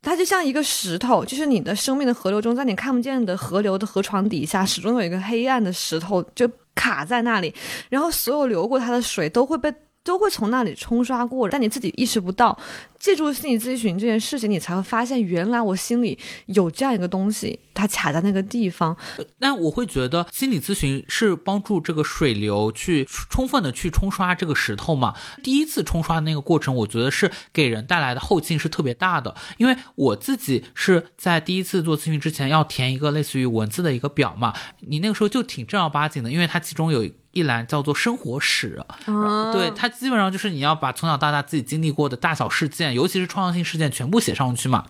[0.00, 7.52] 它就像一个石头，就是你的生命的河流中，在你看不见的河流的河床底下，始终有一个黑暗的石头就卡在那里，
[7.90, 9.72] 然后所有流过它的水都会被。
[10.04, 12.58] 都会从那里冲刷过，但你自己意识不到。
[12.98, 18.96] 借助心理咨询这件事情，你才会发现原来我心里有这样一个东西，它卡在那个地方。
[19.38, 25.14] 那我会觉得心理咨询是帮助这个水流去充分的去冲刷这个石头嘛。
[25.42, 29.34] 第一次冲刷的那个过程，我觉得是给人带来的后劲是特别大的。
[29.56, 37.08] 因为我自己是在第一次做咨询之前要填一个类似于文字的一个表嘛，你那个时候就挺正儿八经的，因为它其中有。
[37.32, 38.82] 一栏叫做生活史，
[39.52, 44.84] 对它基本上就是你要把从小到大自己经历过的大小事件，尤其是创伤性事件全部写上去嘛。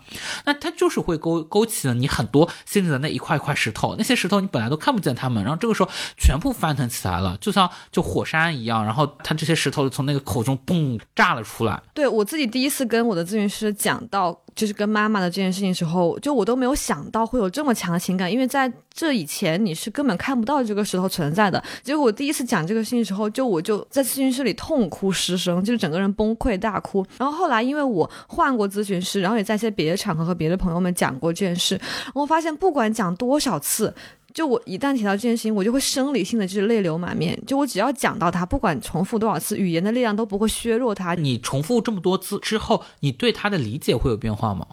[0.45, 11.81] 那它就是会勾勾起了你很多心里的那一块块石头，那些石头你本来都看不见它们，然后这个时候全部翻腾起来了，就像就火山一样，然后它这些石头从那个口中嘣炸了出来。
[11.93, 14.37] 对我自己第一次跟我的咨询师讲到。
[14.55, 21.63] 就是跟妈妈的这件事情时候，就我都没有想到会有这么强的情感，因为在这以前你是根本看不到这个石头存在的。
[21.81, 27.05] 结果我第一次讲这个事情时候，就我就在咨询室里痛哭失声，就是整个人崩溃大哭。
[27.19, 31.79] 然后后来因为我换过咨询师，然后也在一些别的场合和别的朋友们讲过这件事，
[32.15, 33.93] 我发现不管讲多少次。
[34.33, 37.39] 就我一旦提到这件事情，我就会生理性的就是泪流满面。
[37.45, 41.13] 就我只要讲到它，不管重复多少次，语言的力量都不会削弱它。
[41.13, 44.65] 你重复这么多次之后，你对它的理解会有变化吗？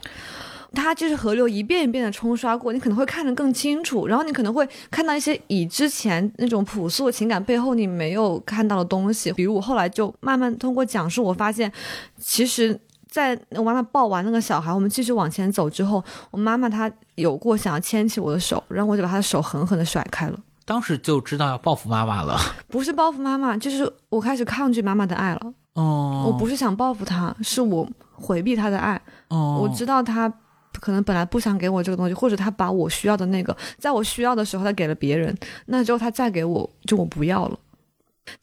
[0.72, 9.32] 它就是河流一遍一遍的冲刷过，你可能会看得更清楚，然后你可能会看到一些以之前那种朴素的情感背后你没有看到的东西。
[9.32, 11.70] 比如我后来就慢慢通过讲述，我发现
[12.18, 12.78] 其实。
[13.12, 20.38] 在我妈妈抱完那个小孩，我们继续往前走之后，我妈妈她有过想要牵起我的手，然后我就把她的手狠狠地甩开了。
[20.64, 25.52] 当时就知道要报复妈妈了，不是报复妈妈，就是我开始抗拒妈妈的爱了。
[25.74, 28.94] 哦，我不是想报复她，是我回避她的爱。
[29.26, 30.32] 哦，我知道她
[30.78, 37.58] 可能本来不想给我这个东西，或者他把我需要的那个，在我需要的时候他给了别人，那之后他再给我就我不要了。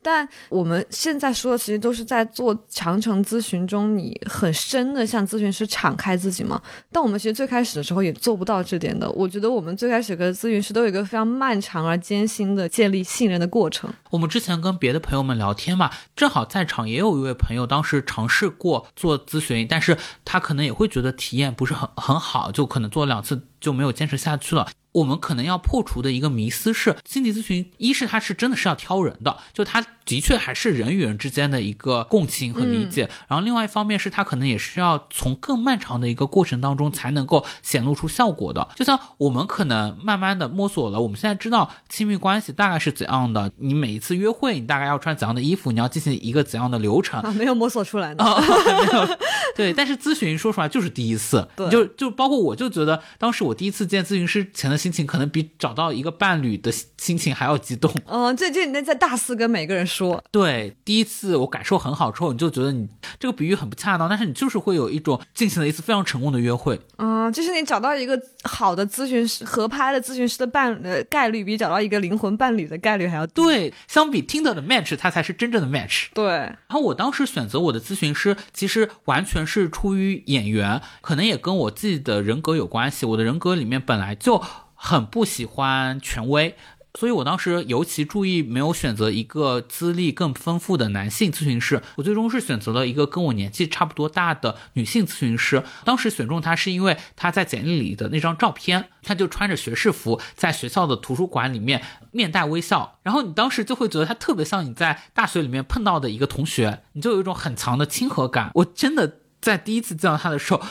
[0.01, 6.61] 但我们现在说的其实都是在做长程咨询中，你很深的向咨询师敞开自己嘛。
[6.91, 9.09] 但我们其实最开始的时候也做不到这点的。
[9.11, 13.89] 我觉得我们最开始跟咨询师都有一个非常漫长而艰辛的建立信任的过程。
[14.09, 24.67] 我们之前跟别的朋友们聊天嘛，正好在场也有一位朋友当时尝试过做咨询，但是他可能也会觉得体验不是很很好，就可能做两次就没有坚持下去了。
[24.97, 33.07] 我们可能要破除的一个迷思是，心理咨询一是它是真的是要挑人的，就它的确还是人与人之间的一个共情和理解。
[33.27, 38.67] 然后另外一方面是他可能也是要从更漫长的一个过程当中才能够显露出效果的。
[38.75, 47.31] 就像我们可能慢慢的摸索了，我们现在知道亲密关系大概是怎样的，你每一次约会你大概要穿怎样的衣服，你要进行一个怎样的流程啊？
[47.37, 49.17] 没有摸索出来的， 没有。
[49.55, 54.77] 对，但是咨询说出来就是第一次，就就包括我就觉得当时我第一次见咨询师前的。
[54.77, 57.91] 心情可能比找到一个伴侣的心情还要激动。
[58.05, 59.96] 嗯，这这你在大肆跟每个人说。
[60.31, 62.88] 对，第一次我感受很好之后，你就觉得你
[63.19, 66.79] 这个比喻很不恰当，但是你就是会有一种进行了一次非常成功的约会。
[66.97, 73.73] 嗯，就是你找到一个好的咨询师、合拍的咨询师的伴呃概率，比找到一个灵魂伴侣的概率还要对。
[73.88, 76.07] 相比听的的 match，它才是真正的 match。
[76.13, 76.27] 对。
[76.27, 83.05] 然后我当时选择我的咨询师，其实完全是出于演员，可能也跟我自己的人格有关系。
[83.05, 84.43] 我的人格里面本来就。
[84.79, 86.55] 很不喜欢权威，
[86.97, 95.62] 所以我当时尤其注意没有选择一个资历更丰富的男性咨询师，我最终是选择了一个跟我年纪差不多大的女性咨询师。
[95.86, 108.49] 当时选中她是因为她在简历里的那张照片，她就穿着学士服在学校的图书馆里面面带微笑，然后你当时就会觉得她特别像你在大学里面碰到的一个同学，你就有一种很强的亲和感。
[108.55, 110.63] 我真的在第一次见到她的时候。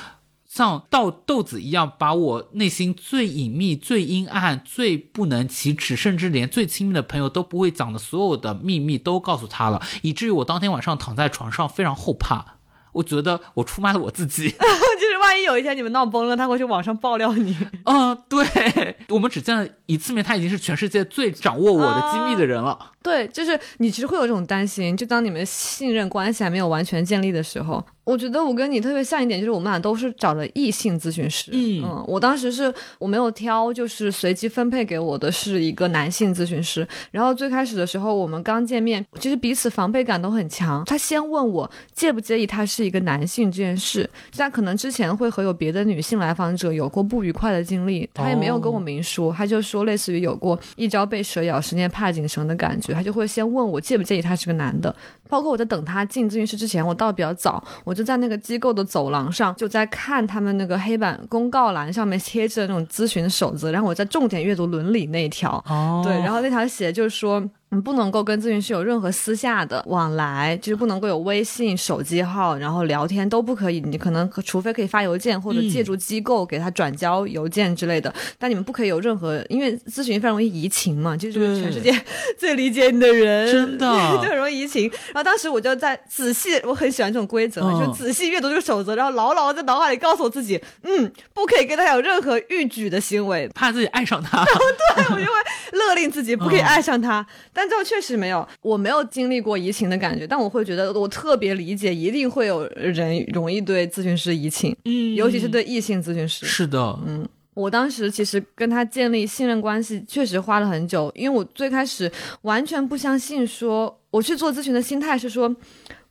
[0.57, 12.55] 像倒豆子一样，把我内心最隐秘、最阴暗、最不能启齿，甚至连最亲密的朋友都不会讲的所有的秘密都告诉他了，以至于我当天晚上躺在床上非常后怕。
[12.93, 17.55] 我觉得我出卖了我自己， 就是万一有一天你们闹崩了，他会去网上爆料你。
[17.85, 22.93] 嗯， 对，我们只见了一次面，他已经是全世界最掌握我的机密的人了。
[23.07, 31.53] 对，就是你其实会有这种担心，就当你们信任关系还没有完全建立的时候，我觉得我跟你特别像一点，就是我们俩都是找了异性咨询师。
[31.53, 36.87] 嗯我当时是我没有挑，就是随机分配给我的是一个男性咨询师。
[37.13, 40.85] 然后最开始的时候，我们刚见面，其实彼此防备感都很强。
[40.85, 54.95] 他先问我介不介意他是一个男性这件事，他可能之前会和有别的女性来访者有过不愉快的经历，他也没有跟我明说，他就说类似于有过一朝被蛇咬，十年怕井绳的感觉，他就会先问我介不介意他是个男的。
[55.29, 67.43] 包括我在等他进咨询室之前，我到的比较早，我就在那个机构的走廊上，就在看他们那个黑板公告栏上面贴着那种咨询守则，然后我在重点阅读伦理那一条，哦对，然后那条写就是说。
[67.71, 73.81] 你不能够跟咨询师有任何私下的往来，就是不能够有微信、手机号，然后聊天都不可以。
[73.81, 81.93] 你可能除非可以发邮件或者借助机构给他转交邮件之类的，但你们不可以有任何，因为咨询非常容易移情嘛，就是全世界
[82.39, 83.87] 最理解你的人，真的
[84.23, 84.89] 就很容易移情。
[85.17, 94.45] 然后当时我就在仔细，我很喜欢这种规则，嗯就仔细阅读这个守则，然后牢牢在脑海里告诉我自己，嗯，不可以跟他有任何逾矩的行为，怕自己爱上他。
[94.45, 95.33] 对我就会
[95.73, 97.27] 勒令自己不可以爱上他。
[97.51, 106.45] 但最后确实没有，我没有经历过移情的感觉，但我会觉得我特别理解，一定会有人容易对咨询师移情，嗯尤其是对异性咨询师。
[106.45, 112.13] 是的，嗯，我当时其实跟他建立信任关系，确实花了很久，因为我最开始
[112.43, 115.55] 完全不相信说，我去做咨询的心态是说。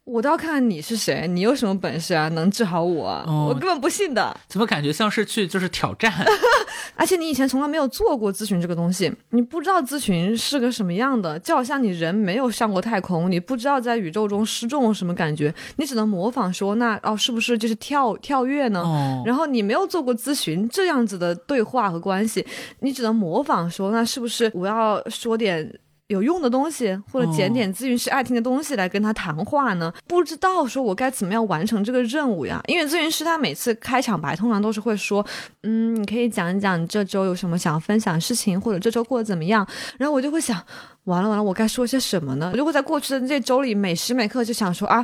[0.05, 4.37] 我倒要看看你是谁，你有什么本事啊，能治好我我根本不信的。
[4.47, 6.13] 怎么感觉像是去就是挑战？
[6.95, 18.81] 而且你以前从来没有做过咨询这个东西，你不知道咨询是个什么样的，就好像你人没有上过太空，你不知道在宇宙中失重什么感觉，你只能模仿说那哦是不是就是跳跳跃呢？
[18.81, 22.45] 哦，然后你没有做过咨询这样子的对话和关系，
[22.81, 25.79] 你只能模仿说那是不是我要说点。
[26.07, 29.91] 有用的东西，或者捡点咨询师爱听的东西来跟他谈话呢？
[30.07, 32.61] 不知道说我该怎么样完成这个任务呀？
[32.67, 35.25] 因为咨询师他每次开场白通常都是会说，
[35.63, 39.65] 嗯，你可以讲一讲你这周有什么想要分享的事情，或者这周过得怎么样。
[39.97, 40.63] 然后我就会想，
[41.05, 42.51] 完了完了，我该说些什么呢？
[42.53, 45.03] 我就会在过去的这周里每时每刻就想说啊。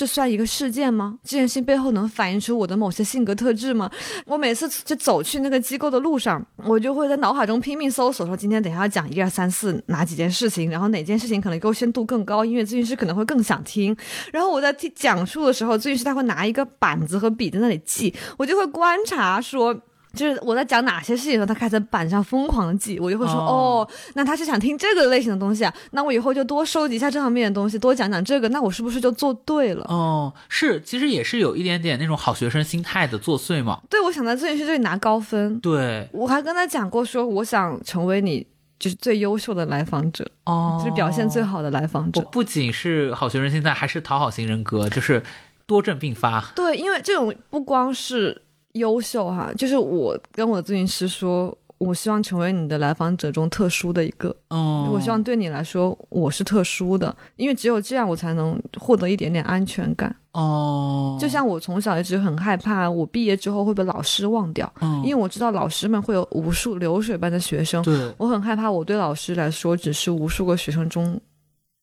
[0.00, 1.18] 这算一个事件吗？
[1.22, 3.90] 这件事情背后能反映出我的某些性格特质吗？
[4.24, 13.94] 我每次就走去那个机构的路上，我就会在脑海中拼命搜索，说今天等一下要讲一二三四哪几件事情，然后哪件事情可能优先度更高，音乐咨询师可能会更想听。
[14.32, 19.78] 然后我在听讲述的时候，咨询师他会拿一个板子和笔在那里记，我就会观察说。
[20.12, 29.84] 就是我在讲哪些事情的时候，他开始在板上疯狂的记，我就会说哦哦那他是想听这个类型的东西啊，那我以后就多收集一下这方面的东西，多讲讲这个，那我是不是就做对了？
[29.88, 33.80] 哦，是，其实也是有一点点那种好学生心态的作祟嘛。
[33.88, 35.58] 对，我想在咨询师这里拿高分。
[35.60, 38.46] 对，我还跟他讲过说，我想成为你
[38.78, 42.20] 就是最优秀的来访者，哦，就是表现最好的来访者。
[42.22, 45.22] 不不仅是好学生心态，还是讨好型人格，就是
[45.66, 46.52] 多症并发。
[46.54, 48.42] 对，因为这种不光是
[48.72, 54.34] 优秀哈，就是我跟我的咨询师说，我希望成为你的来访者中特殊的一个。
[54.48, 60.14] 哦，我希望对你来说我是特殊的，因为只有这样我才能获得一点点安全感。
[60.32, 71.20] 哦，就像我从小一直很害怕，我毕业之后会被老师忘掉，嗯，因为我知道老师们会有无数流水般的学生，对，我很害怕我对老师来说只是无数个学生中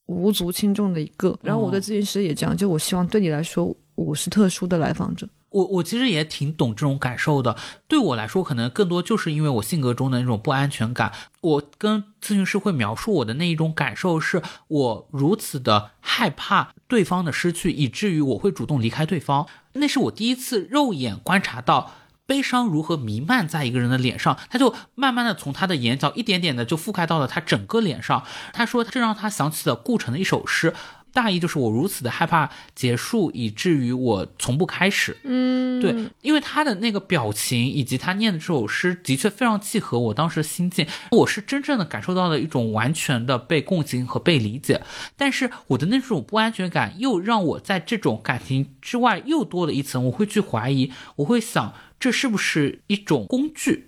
[0.05, 1.37] 无足轻重的一个。
[1.41, 5.27] 然后我对咨询师也这样，就我希望对你来说我是特殊的来访者。
[5.49, 7.55] 我我其实也挺懂这种感受的。
[7.87, 11.11] 对我来说，可能更多就是因为我性格中的那种不安全感。
[11.41, 19.47] 我跟咨询师会描述我的那一种感受，是我如此的害怕对方的失去，以至于我会主动离开对方。
[19.73, 21.93] 那是我第一次肉眼观察到。
[22.27, 28.21] 悲伤如何弥漫在一个人的脸上，他就慢慢的从他的眼角一点点的就覆盖到了他整个脸上。
[28.51, 30.73] 他说，这让他想起了顾城的一首诗，
[31.17, 35.17] 大意就是我如此的害怕结束，以至于我从不开始。
[35.23, 40.85] 嗯，对，因为他的那个表情以及他念的这首诗，的确非常契合我当时的心境。
[41.09, 44.83] 我是真正的感受到了一种完全的被共情和被理解，
[45.15, 50.05] 但是我的那种不安全感又让我在这种感情之外又多了一层。
[50.05, 53.86] 我会去怀疑，我会想，这是不是一种工具？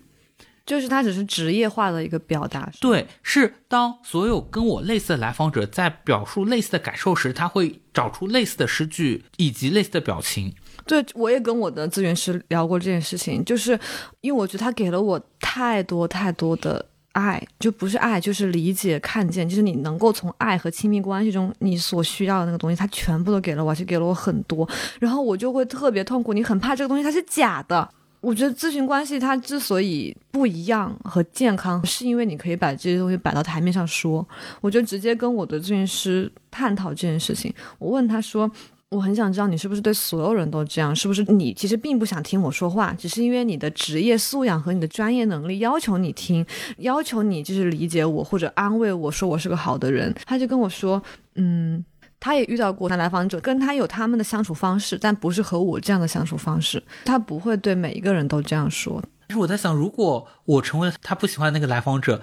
[0.70, 2.70] 就是他只是职业化的一个表达。
[2.80, 10.54] 对，是当所有跟我类似的来访者在表述类似的感受时，他会找出类似的诗句以及类似的表情。
[10.86, 13.76] 对，我也跟我的咨询师聊过这件事情，就是
[14.20, 24.68] 因为我觉得他给了我太多太多的爱，就不是爱，就是理解、看见，就是你能够从爱和亲密关系中你所需要的那个东西，他全部都给了我，而且给了我很多，
[25.00, 27.90] 然后我就会特别痛苦，你很怕这个东西它是假的。
[28.20, 34.26] 我觉得咨询关系它之所以不一样和健康，是因为你可以把这些东西摆到台面上说。
[34.60, 38.50] 我就直接跟我的咨询师探讨这件事情，我问他说。
[38.90, 40.92] 我很想知道你是不是对所有人都这样？
[40.96, 46.44] 是不是你其实并不想听我说话，只是因为你的职业素养和你的专业能力要求你听，
[46.78, 50.12] 要求你就是理解我或者安慰我说我是个好的人。
[50.26, 51.00] 他就跟我说，
[51.36, 51.84] 嗯，
[52.20, 56.80] 他也遇到过他来访者，跟他有他们的相处方式，但不是和我这样的相处方式。
[57.04, 59.02] 他不会对每一个人都这样说。
[59.26, 62.20] 但是我在想，如果我成为他不喜欢那个来访者，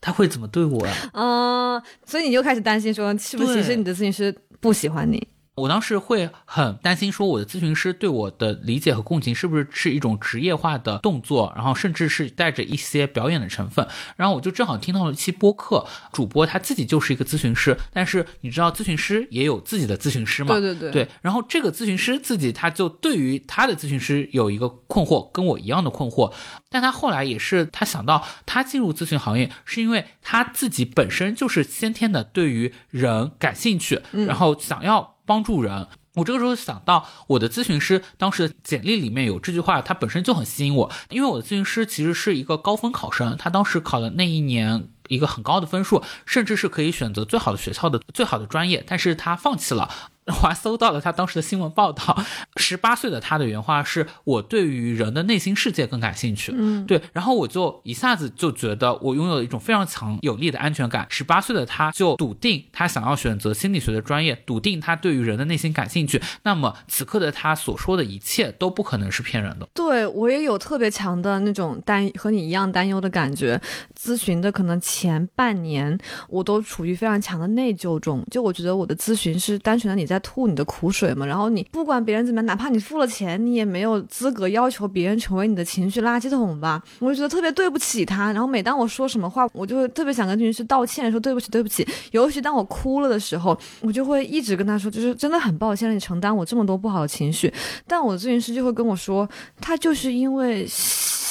[0.00, 0.94] 他会怎么对我呀？
[1.12, 5.26] 嗯，所以你就开始担心说，是不是其实你的咨询师不喜欢你？
[5.56, 13.88] 我当时会很担心，说我的咨询师对我的理解和共情是不是是一种职业化的动作，然后甚至是带着一些表演的成分。
[14.16, 20.48] 然后我就正好听到了一期播客，主播他自己就是一个咨询师，但是你知道咨询师也有自己的咨询师嘛？
[20.50, 20.90] 对对对。
[20.90, 26.34] 对，然后这个咨询师自己他就对于他的咨询师有一个困惑，跟我一样的困惑。
[26.68, 35.15] 但他后来也是他想到，他进入咨询行业是因为他自己本身就是先天的对于人感兴趣，然后想要。
[35.26, 49.90] 帮助人，我这个时候想到我的咨询师当时简历里面有这句话，它本身就很吸引我，因为我的咨询师其实是一个高分考生，他当时考了那一年一个很高的分数，甚至是可以选择最好的学校的最好的专业，但是他放弃了。
[50.26, 52.24] 我还搜到了他当时的新闻报道，
[52.56, 57.00] 十八岁的他的原话是：“我对于人的内心世界更感兴趣。”嗯，对。
[57.12, 61.06] 然后我就一下子就觉得我拥有一种非常强有力的安全感。
[61.08, 66.20] 十八岁的他就笃定他想要选择心理学的专业，笃定他对于人的内心感兴趣。
[66.42, 69.68] 那么此刻的他所说的一切都不可能是骗人的。
[69.74, 73.60] 对我也有特别强的那种担和你一样担忧的感觉。
[73.96, 75.96] 咨询的可能前半年
[76.28, 80.15] 我都处于非常强的内疚中，就我觉得我的咨询是单纯的你在。
[80.16, 86.82] 在吐你的苦水嘛，然后你不管别人怎么样，哪怕你付了钱，你也没有资格要求别人成为你的情绪垃圾桶吧？
[86.98, 88.32] 我就觉得特别对不起他。
[88.32, 91.86] 然后每当我说什么话，我就会特别想跟咨询师道歉，说对不起，对不起。
[92.12, 97.52] 尤其当我哭了的时候，我就会一直跟他说，就是真的很抱歉让，你承担我这么多不好的情绪。
[97.86, 99.28] 但我的咨询师就会跟我说，
[99.60, 100.66] 他就是因为。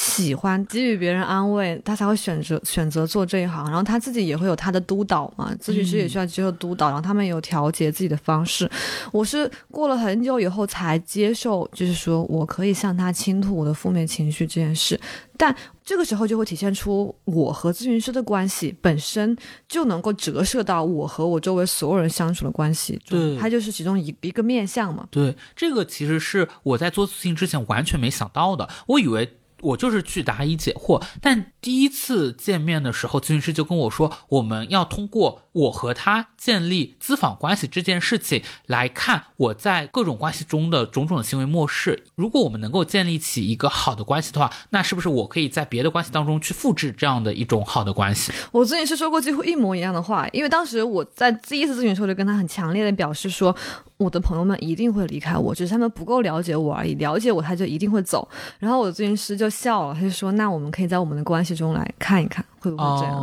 [0.05, 3.65] 喜欢给予别人安慰，他才会选择选择做这一行。
[3.65, 8.69] 然后他自己也会有他的督导嘛，咨询师也需要接受督导，然后他们有调节自己的方式。
[9.11, 14.99] 我是过了很久以后才接受，就是说我可以向他倾吐我的负面情绪这件事。
[15.37, 15.53] 但
[15.83, 19.35] 这个时候就会体现出我和咨询师的关系本身
[19.67, 22.97] 就能够折射到我和我周围所有人相处的关系。
[23.09, 25.07] 对，它就是其中一一个面相嘛。
[25.09, 28.69] 对，这个其实是我在做咨询之前完全没想到的。
[28.87, 29.37] 我以为。
[29.61, 42.03] 我就是去答疑解惑，但第一次见面的时候，咨询师就跟我说，我们要通过我和他建立咨访关系这件事情来看我在各种关系中的种种的行为模式。
[42.15, 48.31] 如果我们能够建立起一个好的关系的话，那是不是我可以在别的关系当中去复制这样的一种好的关系？
[48.51, 53.55] 我咨询师说过几乎一模一样的话，因为当时我在第一次咨询的时候就跟他很强烈的表示说。
[53.97, 56.95] 我的朋友们一定会离开我，只是他们不够了解我而已。
[56.95, 58.27] 了解我，他就一定会走。
[58.59, 63.15] 然后我的咨询师就笑了，他就说：“那我们可以在我们的关系中来看一看。”会不会这样？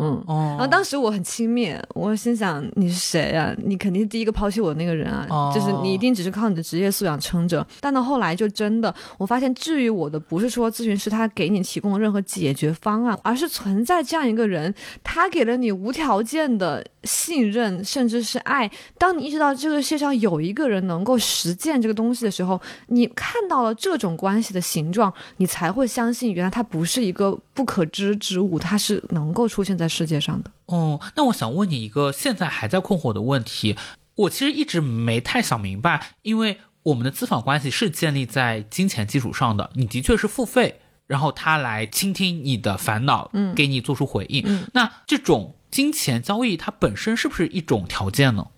[0.00, 3.52] 嗯，然后当时我很轻蔑，我心想你是谁啊？
[3.64, 5.52] 你肯定是第一个抛弃我的那个人啊！
[5.52, 7.66] 就是你一定只是靠你的职业素养撑着。
[7.80, 14.72] 但到后来就真的，我发现治愈我的不是说咨询师他给你提供任何解决方案，而是存在这样一个人，
[15.02, 18.70] 他给了你无条件的信任，甚至是爱。
[18.96, 28.83] 当你意识到这个世界上有一个人能够实践这个东西的时候，你看到了这种关系的形状，你才会相信原来它不是一个不可知之物，它是。
[28.84, 31.00] 是能够出现在世界上的哦。
[31.16, 33.76] 那我想问你一个现在还在困惑的问题，
[34.16, 44.66] 我其实一直没太想明白，因为我们的咨访关系是建立在金钱基础上的，你的确是付费，然后他来倾听你的烦恼，嗯，给你做出回应。
[44.74, 48.48] 那这种金钱交易，它本身是不是一种条件呢？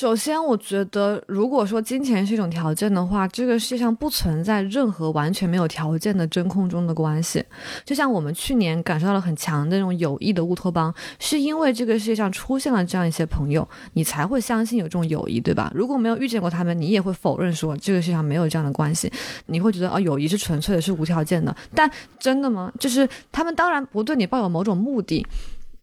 [0.00, 7.44] 首先，我觉得，如果说金钱是一种条件的话，这个世界上不存在任何完全没有条件的真空中的关系。
[7.84, 15.70] 就像我们去年感受到了很强的那种友谊的乌托邦，是因为这个世界上出现了这样一些朋友，你才会相信有这种友谊，对吧？
[15.74, 19.12] 如果没有遇见过他们，你也会否认说这个世界上没有这样的关系。
[19.44, 21.54] 你会觉得啊，友谊是纯粹的，是无条件的。
[21.74, 22.72] 但真的吗？
[22.78, 25.26] 就是他们当然不对你抱有某种目的，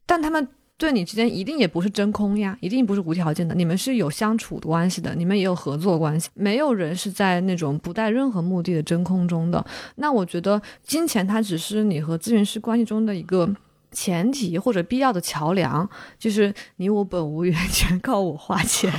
[0.07, 0.47] 但他们。
[0.77, 9.65] 对你之间一定也不是真空呀，一定不是无条件的，你们是有相处的关系的，你们也有合作关系，没有人是在那种不带任何目的的真空中的。
[9.95, 13.49] 那我觉得金钱它只是你和咨询师关系中的一个
[13.91, 18.91] 前提或者必要的桥梁，就是你我本无缘， 全靠我花钱。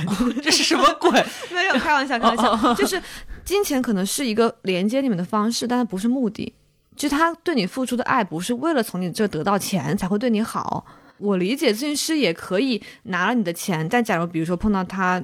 [0.43, 1.11] 这是什么鬼？
[1.53, 3.01] 没有开玩笑，开玩笑， 就是
[3.45, 6.53] 金钱可能是一个连接你们的方式，但它不是目的。
[6.97, 10.85] 就是他对你付出的爱，不是为了从你这得到钱才会对你好。
[11.19, 15.21] 我理解咨询师也可以拿了你的钱，但假如比如说碰到他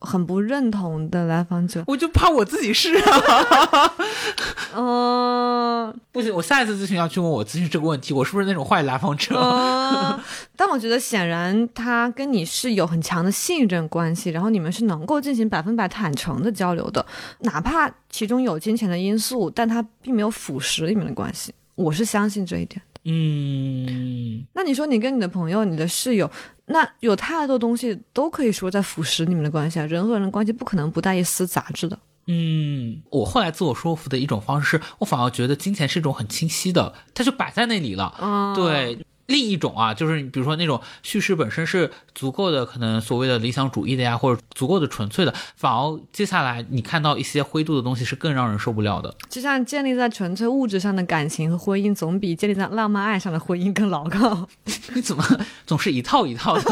[0.00, 3.92] 很不认同的来访者，我就怕我自己是啊。
[4.78, 9.34] 嗯、不行，我下一次咨询要去问我咨询这个问题，我是不是那种坏来访者？
[9.34, 10.20] 嗯，
[10.54, 17.04] 但我觉得显然他跟你是有很强的信任关系，然后你们是能够进行百分百坦诚的交流的，
[17.40, 21.54] 哪怕其中有金钱的因素，但他并没有腐蚀你们的关系。
[21.74, 22.82] 我是相信这一点。
[23.08, 26.28] 嗯，那你说你跟你的朋友、你的室友，
[26.66, 29.86] 那有太多东西都可以说在腐蚀你们的关系啊！
[29.86, 31.96] 人和人的关系不可能不带一丝杂质的。
[32.26, 38.12] 嗯，我后来自我说服的一种方式，我反而觉得金钱是一种很清晰的，它就摆在那里了。
[38.20, 49.14] 嗯，对，另一种啊，就是比如说那种叙事本身是足够的，可能所谓的理想主义的呀，或者足够的纯粹的，反而接下来你看到一些灰度的东西是更让人受不了的。
[49.28, 54.48] 就像建立在纯粹物质上的感情和婚姻，总比建立在浪漫爱上的婚姻更牢靠，
[54.94, 55.24] 你怎么
[55.66, 56.62] 总是一套一套的？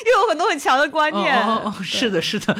[0.00, 1.36] 因为有很多很强的观念。
[1.42, 2.56] 哦哦哦，是的，是的，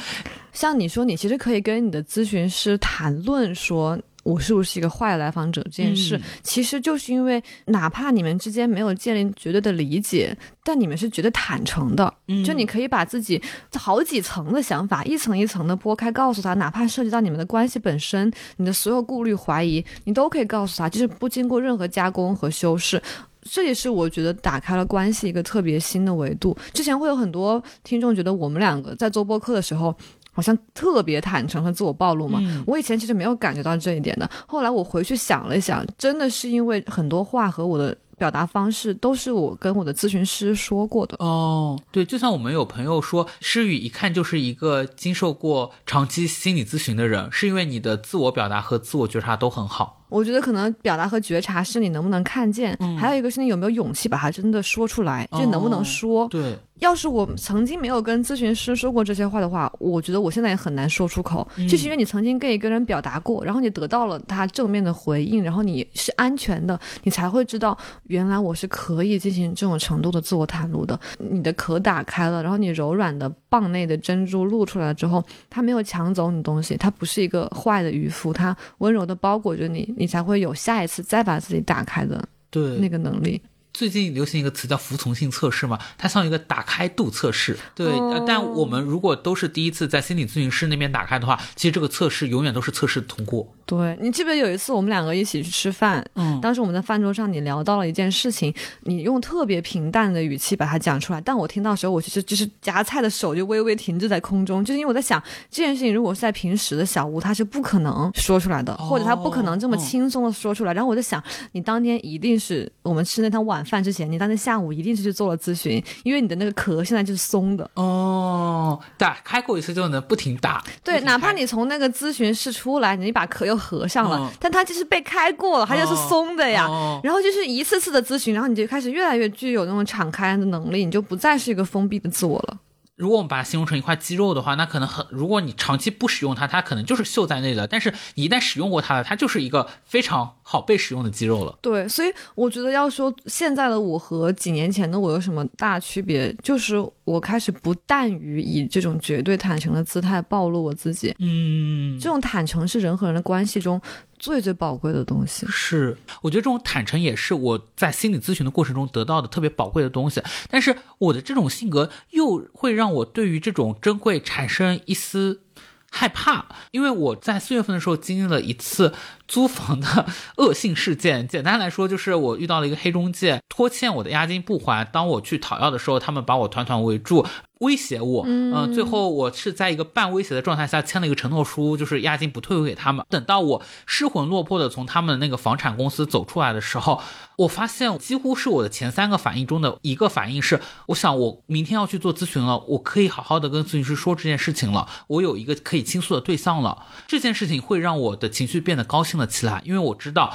[0.53, 3.99] 像你说，你其实可以跟你的咨询师谈论说。
[4.31, 12.13] 我是不是一个坏来访者这件事，嗯其实就是因为哪怕你们之间没有建立绝对的理解，但你们是绝对坦诚的。
[12.29, 13.43] 嗯就你可以把自己
[13.75, 23.03] 好几层的想法一层一层的剥开，告诉他，哪怕涉及到你们的关系本身，你的所有顾虑、怀疑，你都可以告诉他，就是不经过任何加工和修饰。
[23.43, 26.55] 这也是我觉得打开了关系一个特别新的维度。
[26.75, 29.97] 之前会有很多听众觉得我们两个在做播客的时候，
[30.41, 32.39] 好像特别坦诚和自我暴露嘛。
[32.41, 41.17] 嗯我以前其实没有感觉到这一点的，后来我回去想了一想，真的是因为很多话和我的表达方式都是我跟我的咨询师说过的。
[41.19, 49.99] 哦，对，就像我们有朋友说，诗雨一看就是一个经受过长期心理咨询的人，是因为你的自我表达和自我觉察都很好。
[50.09, 56.27] 我觉得可能表达和觉察是你能不能看见，还有一个是你有没有勇气把它真的说出来，就能不能说。
[56.29, 61.47] 对，要是我曾经没有跟咨询师说过这些话的话，我觉得我现在也很难说出口。
[61.69, 67.77] 就是因为你曾经跟一个人表达过，然后你得到了他正面的回应，然后你是安全的，你才会知道
[68.09, 70.99] 原来我是可以进行这种程度的自我袒露的。
[71.19, 83.41] 你的壳打开了，然后你柔软的蚌内的珍珠露出来了之后，他没有抢走你东西，他不是一个坏的渔夫，他温柔的包裹着你，你才会有下一次再把自己打开的对，那个能力。
[83.73, 87.57] 最近流行一个词叫服从性测试嘛，它像一个打开度测试。
[87.75, 87.93] 对，
[88.27, 93.47] 但我们如果都是第一次在心理咨询师那边打开的话，其实这个测试永远都是测试通过。
[93.65, 110.75] 对你记不记得有一次我们两个一起去吃饭，嗯当时我们在饭桌上，你聊到了一件事情，你用特别平淡的语气把它讲出来，但我听到的时候，我其实就是夹菜的手就微微停滞在空中，就是因为我在想这件事情如果是在平时的小屋，他是不可能说出来的，或者他不可能这么嗯轻松的说出来。
[110.75, 117.71] 然后我在想，你当天一定是我们吃那趟晚饭之前，你当天下午一定是去做了咨询，因为你的那个壳现在就是松的。
[117.75, 120.63] 哦，打开过一次就能不停打。
[120.85, 126.67] 对，哪怕你从那个咨询室出来，你把壳又合上了，嗯但它就是被开过了，它就是松的呀。
[126.67, 132.59] 哦然后就是一次次的咨询，然后你就开始越来越具有那种敞开的能力，你就不再是一个封闭的自我了。
[132.97, 137.67] 如果我们把它形容成一块肌肉的话，那可能很，如果你长期不使用它，它可能就是锈在那的。
[137.67, 141.57] 但是你一旦使用过它了，它就是一个非常好被使用的肌肉了。
[141.63, 146.75] 对，所以我觉得要说现在的我和几年前的我有什么大区别，就是
[147.05, 151.15] 我开始不但于以这种绝对坦诚的姿态暴露我自己。
[151.21, 153.81] 嗯，这种坦诚是人和人的关系中
[154.19, 155.47] 最最宝贵的东西。
[155.49, 160.21] 是，我觉得这种坦诚也是我在心理咨询的过程中得到的特别宝贵的东西。
[160.51, 165.43] 但是我的这种性格又会让我对于这种珍贵产生一丝
[165.91, 168.95] 害怕，因为我在四月份的时候经历了一次
[169.29, 171.27] 租房的恶性事件。
[171.29, 177.27] 简单来说，就是我遇到了一个黑中介拖欠我的押金不还，当我去讨要的时候，他们把我团团围住。
[177.61, 183.05] 威胁我，嗯、最后我是在一个半威胁的状态下签了一个承诺书，就是押金不退回给他们。
[183.09, 187.03] 等到我失魂落魄的从他们那个房产公司走出来的时候，
[187.37, 196.87] 我发现几乎是我的前三个反应中的一个反应是，我想我明天要去做咨询了，我可以好好的跟咨询师说这件事情了，我有一个可以倾诉的对象了。
[197.07, 200.35] 这件事情会让我的情绪变得高兴了起来，因为我知道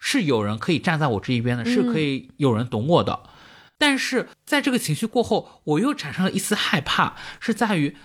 [0.00, 3.20] 是有人可以站在我这一边的，是可以有人懂我的。
[3.76, 7.96] 但是在这个情绪过后，我又产生了一丝害怕，是在于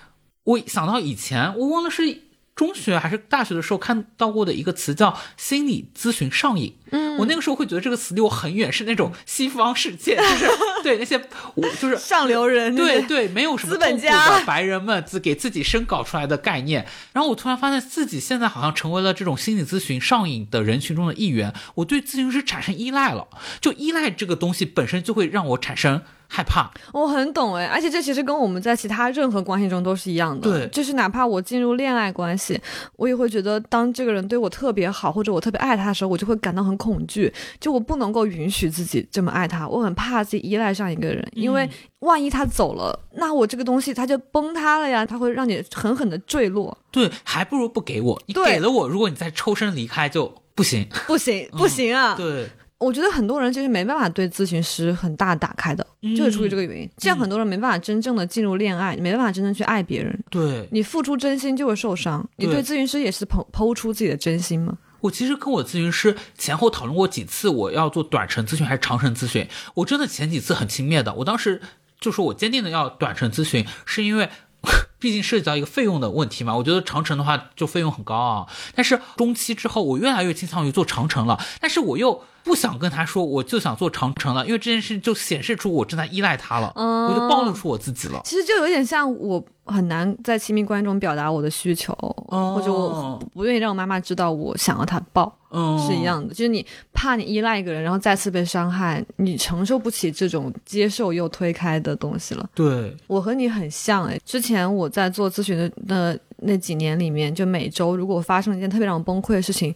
[0.43, 2.23] 我想到以前我忘了是
[2.55, 10.47] 中学还是大学的时候看到过的一个词叫心理咨询上瘾，嗯我那个时候会觉得这个词离我很远，是那种西方世界，就是
[10.83, 11.19] 对那些
[11.55, 16.85] 我就是上流人，对对，没有什么资本家的白人们自给自己生搞出来的概念。
[17.11, 23.27] 然后我突然发现自己现在好像成为了这种心理咨询上瘾的人群中的一员，我对咨询师产生依赖了。
[23.59, 26.71] 就依赖这个东西本身就会让我产生害怕。
[26.93, 30.49] 我很懂哎，而且这其实跟我们在其他任何关系中都是一样的。
[30.49, 32.59] 对就是哪怕我进入恋爱关系，
[32.95, 37.31] 我也会觉得，当这个人对我特别好，或者我特别爱他的时候，我就会感到很恐惧。
[37.59, 41.69] 就我不能够允许自己这么爱他，我很怕自己依赖上一个人，因为
[41.99, 46.75] 万一他走了，那我这个东西它就崩塌了呀，它会让你狠狠的坠落。
[46.89, 48.19] 对，还不如不给我。
[48.25, 50.87] 你给了我，如果你再抽身离开就不行。
[51.05, 52.15] 不行，不行啊！
[52.15, 55.85] 对，我觉得很多人其实没办法对咨询师很大打开的，
[56.17, 56.89] 就是出于这个原因。
[56.97, 60.17] 这样很多人没办法真正的进入恋爱，没办法真正去爱别人。
[60.29, 62.27] 对，你付出真心就会受伤。
[62.37, 64.77] 你对对咨询师也是剖剖出自己的真心吗？
[65.01, 69.47] 我其实跟我咨询师前后讨论过几次，我要做短程咨询还是长程咨询。
[69.75, 71.61] 我真的前几次很轻蔑的，我当时
[71.99, 74.29] 就说我坚定的要短程咨询，是因为。
[74.99, 78.45] 毕竟涉及到一个费用的问题嘛，我觉得长程的话就费用很高啊。
[78.75, 88.19] 但是中期之后，我越来越倾向于做长程了，但是我又不想跟他说我就想做长城了，因为这件事就显示出我正在依赖他了，嗯我就暴露出我自己了。
[88.25, 91.93] 其实就有点像我很难在亲密关系中表达我的需求，
[92.29, 96.33] 哦或者我不愿意让我妈妈知道我想要她抱，嗯，是一样的。
[96.33, 102.49] 就是你怕你依赖一个人，然后再次被伤害，你承受不起这种接受又推开的东西了。
[102.55, 109.75] 对，我和你很像哎，之前我在做咨询的那那几年里面，就每周如果发生了一件特别让我崩溃的事情，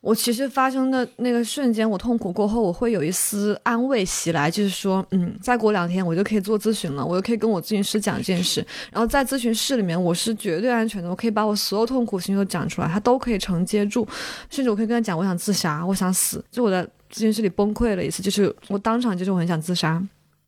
[0.00, 14.08] 我其实发生的那个瞬间，我痛苦过后，我会有一丝安慰袭来，就是说，嗯，再过两天我就可以做咨询了，我就可以跟我咨询师讲这件事，然后在咨询室里面我是绝对安全的，我可以把我所有痛苦情绪都讲出来，他都可以承接住，
[14.48, 16.82] 甚至我可以跟他讲我想自杀，我想死，就我在
[17.12, 20.02] 咨询室里崩溃了一次，就是我当场就是我很想自杀。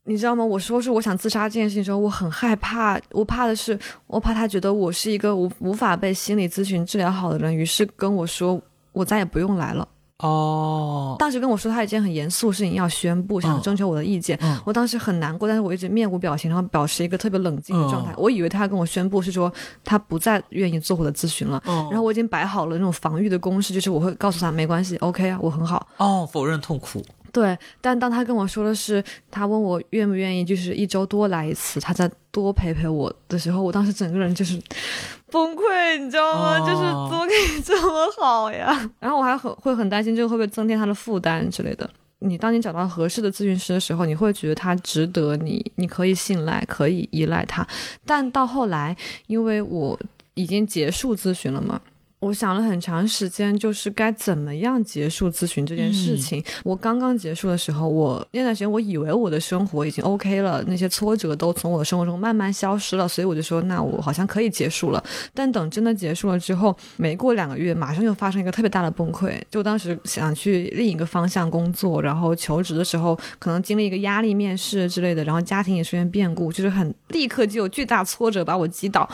[0.05, 0.45] 你知道吗？
[0.45, 3.01] 我说是我想自杀这件事情的时候，我很害怕。
[3.13, 3.79] 我怕的是，
[4.09, 8.61] 我怕他觉得我是一个无无法被心理咨询治疗好的人，于是跟我说
[8.93, 9.87] 我再也不用来了。
[10.19, 14.39] 哦，当时跟我说他一件很严肃的事情要宣布，想征求我的意见。
[14.41, 18.13] 嗯我当时很难过，但是我一直面无表情，然后保持一个特别冷静的状态。
[18.13, 21.61] 嗯我以为他跟我宣布是说他不再愿意做我的咨询了。
[21.67, 25.85] 哦然后我已经摆好了那种防御的公式，就是我会告诉他没关系，OK 啊，我很好。
[25.97, 34.61] 哦，否认痛苦，对，但当他跟我说的是，他问我愿不愿意，就是一周多来一次，他再多陪陪我的时候，我当时整个人就是
[35.33, 36.59] 崩溃，你知道吗？
[36.59, 38.69] 哦就是怎么可以这么好呀？
[39.01, 41.89] 然后我还很会很担心这个会不会增添他的负担之类的。
[42.19, 47.67] 你当你找到合适的咨询师的时候，你会觉得他值得你，你可以信赖，可以依赖他。
[48.07, 49.99] 但到后来，因为我
[50.35, 51.81] 已经结束咨询了嘛，
[52.23, 56.41] 我想了很长时间，就是该怎么样结束咨询这件事情。
[56.63, 65.03] 我刚刚结束的时候，我那段时间我以为我的生活已经 OK 了，那些挫折都从我的生活中慢慢消失了，所以我就说，那我好像可以结束了。
[65.35, 69.37] 但等真的结束了之后，没过两个月，马上就发生一个特别大的崩溃。
[69.51, 79.11] 就当时想去另一个方向工作，然后求职的时候，可能经历一个压力面试之类的，然后家庭也出现变故，就是很立刻就有巨大挫折把我击倒。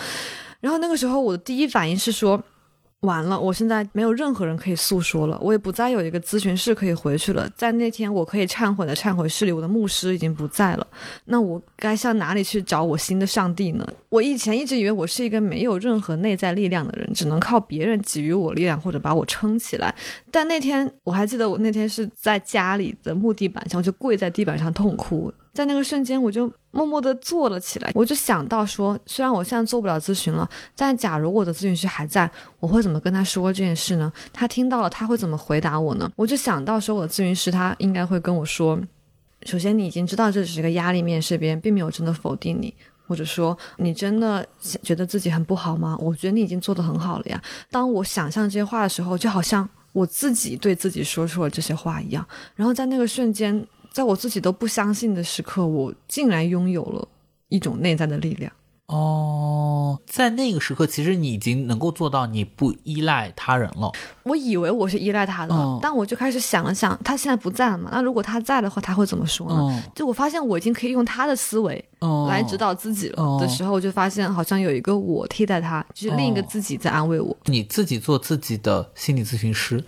[0.60, 2.38] 然后那个时候我的第一反应是说。
[3.02, 7.48] 完了，我现在没有任何人可以诉说了，我也不再有一个咨询室可以回去了。
[7.56, 10.86] 在那天我可以忏悔的忏悔室里，我的牧师已经不在了。
[11.26, 13.86] 那我该向哪里去找我新的上帝呢？
[14.08, 19.94] 我以前一直以为我是一个没有任何内在力量的人，只能靠别人给予我力量或者把我撑起来。
[20.32, 25.32] 但那天我还记得，我那天是在家里的木地板上，就跪在地板上痛哭。
[25.58, 27.90] 在那个瞬间，我就默默地坐了起来。
[27.92, 32.30] 我就想到说，虽然我现在做不了咨询了，但假如我的咨询师还在，
[32.60, 34.12] 我会怎么跟他说这件事呢？
[34.32, 36.08] 他听到了，他会怎么回答我呢？
[36.14, 38.80] 我就想到说，我的咨询师他应该会跟我说，
[39.46, 42.72] 首先你已经知道这只是个压力面试，别人并没有真的否定你。
[43.08, 44.46] 或者说，你真的
[44.84, 45.98] 觉得自己很不好吗？
[45.98, 47.42] 我觉得你已经做得很好了呀。
[47.68, 52.24] 当我想象这些话的时候，就好像我自己对自己说出了这些话一样。
[52.54, 53.66] 然后在那个瞬间，
[53.98, 57.08] 在我自己都不相信的时刻，我竟然拥有了
[57.48, 58.52] 一种内在的力量。
[58.86, 63.90] 哦，在那个时刻，其实你已经能够做到你不依赖他人了。
[64.22, 67.90] 我以为我是依赖他的，嗯但我就开始想了想，他现在不在了嘛？
[67.92, 69.56] 那如果他在的话，他会怎么说呢？
[69.72, 77.36] 嗯就我发现我已经可以用他的思维哦来指导自己了哦的时候，我就发现好像有一个我替代他，就是另一个自己在安慰我。
[77.46, 79.84] 你自己做自己的心理咨询师。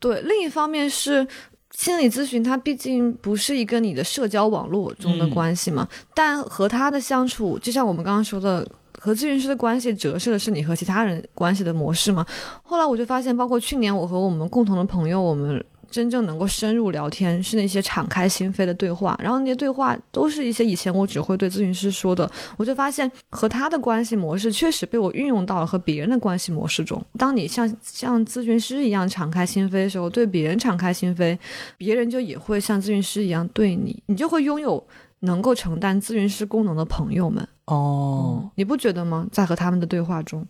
[0.00, 1.28] 对，另一方面是。
[1.76, 8.66] 心理咨询它毕竟不是一个你的社交网络中的关系嘛，但和他的相处，就像我们刚刚说的，
[8.98, 12.24] 和咨询师的关系折射的是你和其他人关系的模式嘛。
[12.62, 19.16] 后来我就发现，包括去年我和我们共同的朋友，我们真正能够深入聊天，是那些敞开心扉的对话。
[19.22, 27.00] 然后那些对话都是一些以前我只会对咨询师说的，我就发现和他的关系模式确实被我运用到了和别人的关系模式中。
[27.18, 31.38] 当你像像咨询师一样敞开心扉的时候，对别人敞开心扉，
[31.76, 34.84] 别人就也会像咨询师一样对你，你就会拥有
[35.20, 37.46] 能够承担咨询师功能的朋友们。
[37.66, 39.26] 哦，你不觉得吗？
[39.30, 40.46] 在和他们的对话中，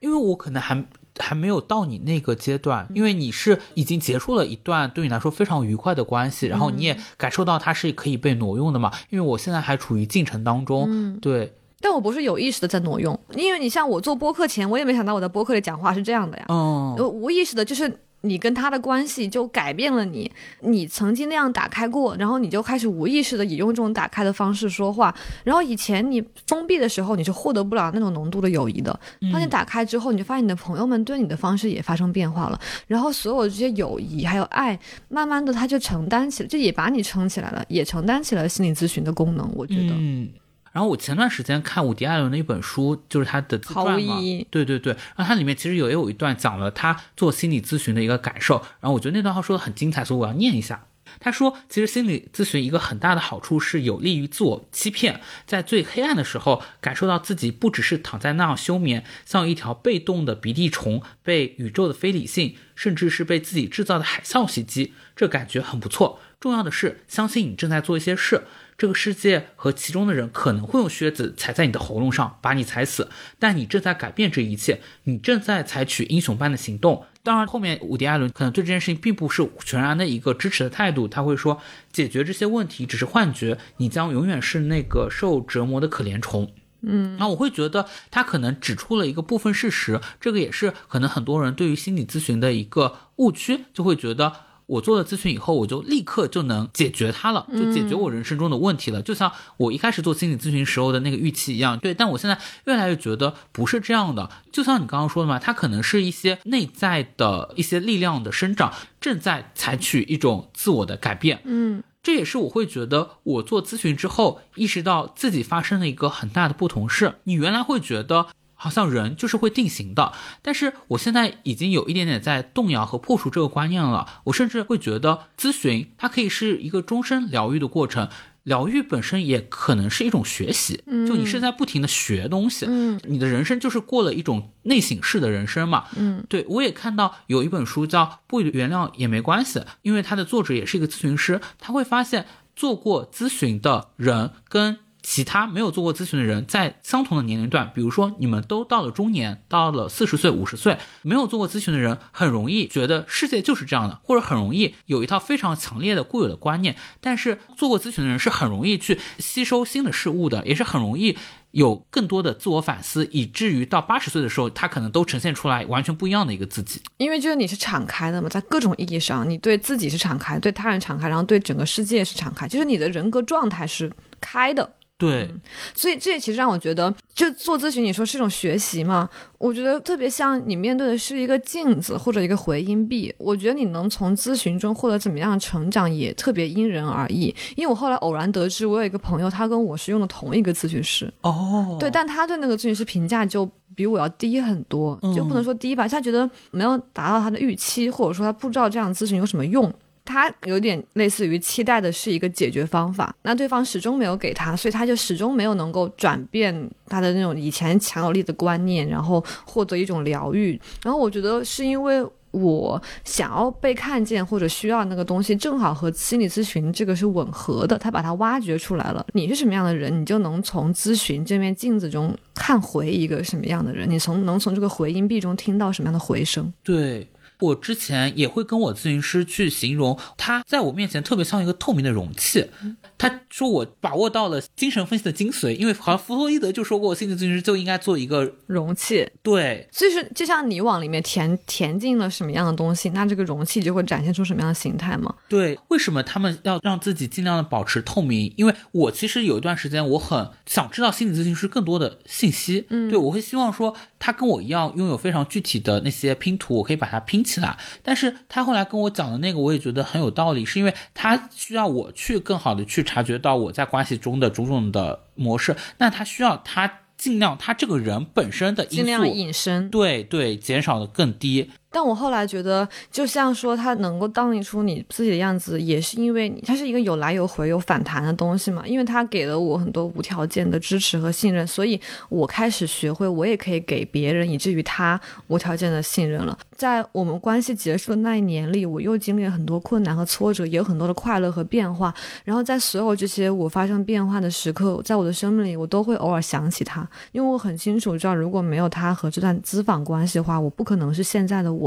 [0.00, 0.74] 因为我可能还
[1.18, 8.90] 还没有到你那个阶段，因为你是已经结束了一段对你来说非常愉快的关系，然后你也感受到它是可以被挪用的嘛。
[9.10, 16.44] 因为我现在还处于进程当中，嗯对，但我不是有意识的在挪用，因为你像我做播客前，我也没想到我在播客里讲话是这样的呀。
[16.48, 25.14] 嗯，我无意识的就是你跟他的关系就改变了你，你曾经那样打开过，然后你就开始无意识的也用这种打开的方式说话。
[25.44, 28.98] 然后以前你封闭的时候，你是获得不了那种浓度的友谊的。
[29.30, 39.48] 当你打开之后，你就发现你的朋友们对你的方式也发生变化了，然后所有这些友谊还有爱，慢慢的他就承担起来，就也把你撑起来了，也承担起了心理咨询的功能。
[39.54, 40.28] 我觉得，嗯。
[40.74, 44.18] 然后我前段时间看伍迪·艾伦的一本书，就是他的自传嘛
[44.50, 44.92] 对对对。
[45.14, 50.86] 然后它里面其实有也有一段讲了他做心理咨询的一个感受，然后我觉得那段话说的很精彩，所以我要念一下。
[51.20, 66.18] 他说，其实心理咨询一个很大的好处是有利于自我欺骗，在最黑暗的时候，感受到自己不只是躺在那样休眠，像一条被动的鼻涕虫，被宇宙的非理性，甚至是被自己制造的海啸袭击，这感觉很不错。
[66.40, 68.42] 重要的是，相信你正在做一些事。
[68.76, 73.08] 这个世界和其中的人可能会用靴子踩在你的喉咙上，把你踩死，
[73.38, 77.04] 但你正在改变这一切，你正在采取英雄般的行动。
[77.22, 81.60] 当然，后面伍迪·艾伦可能对这件事情并不是全然的一个支持的态度，他会说，
[81.92, 86.50] 解决这些问题只是幻觉，你将永远是那个受折磨的可怜虫。
[86.82, 94.32] 嗯，那我会觉得他可能指出了一个部分事实，这个也是可能很多人对于心理咨询的一个误区，就会觉得。
[94.66, 99.02] 我做了咨询以后，我就立刻就能解决它了，就解决我人生中的问题了。
[99.02, 101.92] 就像我一开始做心理咨询时候的那个预期一样，对。
[101.92, 104.30] 但我现在越来越觉得不是这样的。
[104.52, 111.40] 就像你刚刚说的嘛，它可能是一些内在的一些力量的生长，正在采取一种自我的改变。
[111.44, 118.28] 嗯，这也是我会觉得我做咨询之后意识到自己发生了一个很大的不同是，你原来会觉得。
[118.64, 124.22] 好像人就是会定型的，但是我现在已经有一点点在动摇和破除这个观念了。
[124.24, 128.08] 我甚至会觉得咨询它可以是一个终身疗愈的过程，
[128.42, 142.24] 疗愈本身也可能是一种学习，就你是在不停的学东西，嗯，你的人生就是过了一种内省式的人生嘛，嗯，对我也看到有一本书叫《不原谅也没关系》，因为它的作者也是一个咨询师，他会发现
[142.56, 156.74] 做过咨询的人跟其他没有做过咨询的人，在相同的年龄段，比如说你们都到了中年，到了四十岁、五十岁，没有做过咨询的人，很容易觉得世界就是这样的，或者很容易有一套非常强烈的固有的观念。
[157.02, 161.18] 但是做过咨询的人是很容易去吸收新的事物的，也是很容易
[161.50, 166.80] 有更多的自我反思，以至于到八十岁的时候，他可能都呈现出来完全不一样的一个自己。
[166.96, 174.72] 因为就是你是敞开的嘛，在各种意义上，你对自己是敞开，对他人敞开，然后对整个世界是敞开，就是你的人格状态是开的。
[175.04, 175.28] 对，
[175.74, 179.08] 所以这也其实让我觉得，就做咨询，你说是一种学习嘛？
[179.38, 183.14] 我觉得特别像你面对的是一个镜子或者一个回音壁。
[183.18, 187.34] 我觉得你能从咨询中获得怎么样的成长，也特别因人而异。
[187.56, 191.12] 因为我后来偶然得知，我有一个朋友，他跟我是用的同一个咨询师。
[191.20, 199.72] 哦，对，但他对那个咨询师评价就比我要低很多，就不能说低吧，他觉得没有达到他的预期，或者说他不知道这样咨询有什么用。
[200.04, 210.60] 他有点类似于期待的是一个解决方法，那对方始终没有给他，所以他就始终没有能够转变他的那种以前强有力的观念，然后获得一种疗愈。
[210.82, 219.06] 然后我觉得是因为我想要被看见或者需要那个东西，正好和心理咨询这个是吻合的，他把它挖掘出来了。
[219.14, 226.52] 你是什么样的人，你就能从咨询这面镜子中看回一个什么样的人，你从能从这个回音壁中听到什么样的回声。
[226.62, 227.08] 对。
[227.40, 232.48] 我之前也会跟我咨询师去形容，他在我面前特别像一个透明的容器。
[232.96, 239.08] 他说我把握到了精神分析的精髓，因为好像弗洛伊德就说过，心理咨询师就应该做一个容器。
[239.22, 245.14] 对，就是就像你往里面填填进了什么样的东西，那这个容器就会展现出什么样的形态吗？
[245.28, 248.32] 对，为什么他们要让自己尽量的保持透明？
[248.36, 252.66] 因为我其实有一段时间我很想知道心理咨询师更多的信息。
[252.70, 253.74] 嗯，对我会希望说
[254.04, 257.56] 他跟我一样拥有非常具体的那些拼图，我可以把它拼起来。
[257.82, 269.70] 但是他后来跟我讲的那个，我也觉得很有道理，是因为他需要我去更好的去察觉到我在关系中的种种的模式，那他需要他尽量他这个人本身的因素尽量隐身。
[269.70, 271.50] 对对，减少的更低。
[271.74, 278.62] 但我后来觉得，就像说他能够当一出你自己的样子，也是因为你它是一个有来有回、有反弹的东西嘛。
[278.64, 286.38] 因为他给了我很多无条件的支持和信任，所以我开始学会，我也可以给别人，以至于他无条件的信任了。
[286.56, 291.92] 在我们关系结束的那一年里，我又经历了很多困难和挫折，也有很多的快乐和变化。
[292.22, 301.63] 然后在所有这些我发生变化的时刻，在我的生命里，我都会偶尔想起他，因为我很清楚知道，如果没有他和这段资访关系的话，我不可能是现在的我。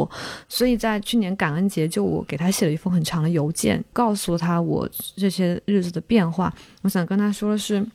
[0.50, 6.54] 所以在去年感恩节，就我给他写了一封很长的邮件，告诉他我这些日子的变化。
[6.82, 7.86] 我想跟他说的是，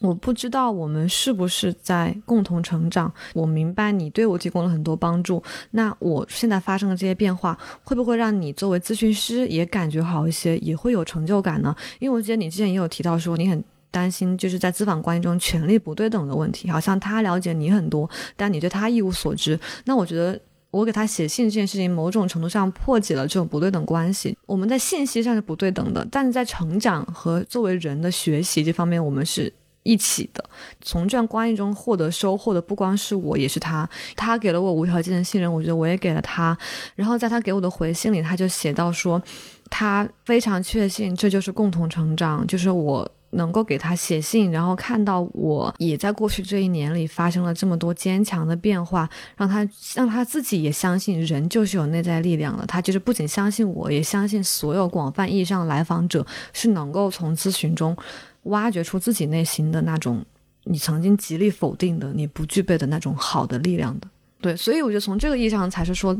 [0.00, 3.12] 我不知道我们是不是在共同成长。
[3.32, 11.74] 我明白你对我提供了很多帮助，那我现在发生的这些变化，会不会让你作为咨询师也感觉好一些，也会有成就感呢？
[12.00, 19.58] 因为我记得你之前也有提到说，你很担心就是在咨访关系中权力不对等的问题，好像他了解你很多，但你对他一无所知。
[19.84, 20.38] 那我觉得。
[20.74, 24.36] 我给他写信这件事情，某种程度上破解了这种不对等关系。
[24.44, 29.52] 我们在信息上是不对等的，但是在成长和作为人的学习这方面，我们是
[29.84, 30.44] 一起的。
[30.80, 33.88] 从这段关系中获得收获的不光是我，也是他。
[34.16, 36.58] 他给了我无条件的信任，我觉得我也给了他。
[36.96, 39.22] 然后在他给我的回信里，他就写到说，
[39.70, 43.08] 他非常确信这就是共同成长，就是我。
[43.34, 52.66] 能够给他写信，然后看到我也在过去这一年里发生了这么多坚强的变化，让他让他自己也相信人就是有内在力量的。
[52.66, 57.96] 他就是不仅相信我，也相信所有广泛意义上的来访者是能够从咨询中
[58.44, 60.24] 挖掘出自己内心的那种
[60.64, 64.08] 你曾经极力否定的、你不具备的那种好的力量的。
[64.40, 66.14] 对，所以我觉得从这个意义上才是说，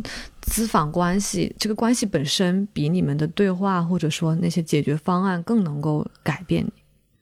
[0.47, 6.73] 咨访关系这个关系本身比你们的对话或者说那些解决方案更能够改变你。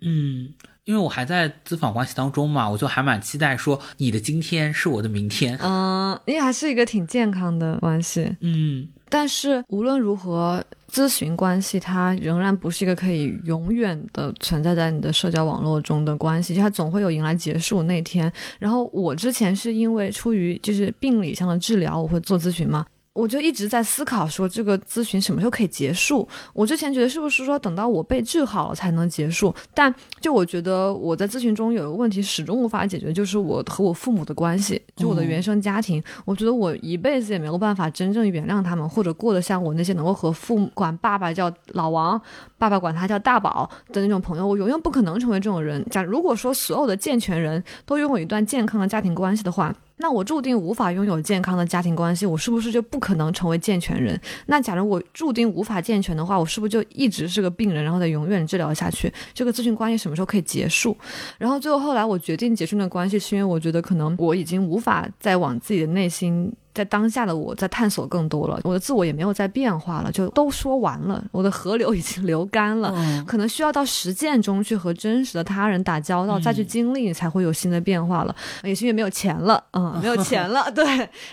[0.05, 0.53] 嗯，
[0.85, 5.57] 因为我还在咨访关系当中嘛，我就还蛮期待说你的今天是我的明天。
[5.63, 8.37] 嗯，你还是一个挺健康的关系。
[8.41, 18.31] 嗯，但是无论如何，咨询关系它仍然不是一个可以永远的存在在你的社交网络中的关系，就它总会有迎来结束那天。
[18.59, 22.85] 然后我之前是因为出于就是病理上的治疗，我会做咨询嘛。
[23.15, 26.27] 我就一直在思考，说这个咨询什么时候可以结束？
[26.55, 29.55] 我之前觉得是不是说等到我被治好了才能结束？
[29.75, 36.03] 但就我觉得我在咨询中有一个问题始终无法解决，就是我和我父母的关系，就我的原生家庭。
[36.25, 42.19] 我觉得我一辈子也没有办法真正原谅他们，或者过得像我那些能够和父母管爸爸叫老王，
[42.57, 44.47] 爸爸管他叫大宝的那种朋友。
[44.47, 45.85] 我永远不可能成为这种人。
[45.91, 49.75] 假如果说所有的健全人都拥有一段健康的家庭关系的话。
[50.03, 54.21] 那我注定无法拥有健康的家庭关系，我是不是就不可能成为健全人？
[54.47, 59.11] 那假如我注定无法健全的话，我是不是就一直是个病人，然后得永远治疗下去？
[59.33, 60.97] 这个咨询关系什么时候可以结束？
[61.39, 66.53] 然后最后后来我决定结束那关系，是因为我觉得可能我已经无法再往自己的内心。
[66.75, 72.95] 在当下的我在探索更多了，我的自我也没有在变化了，就都说完了，我的河流已经流干了，
[73.27, 78.35] 可能需要到实践中去和真实的他人打交道，再去经历，才会有新的变化了。
[78.63, 80.85] 也是因为没有钱了，嗯，没有 钱了，对。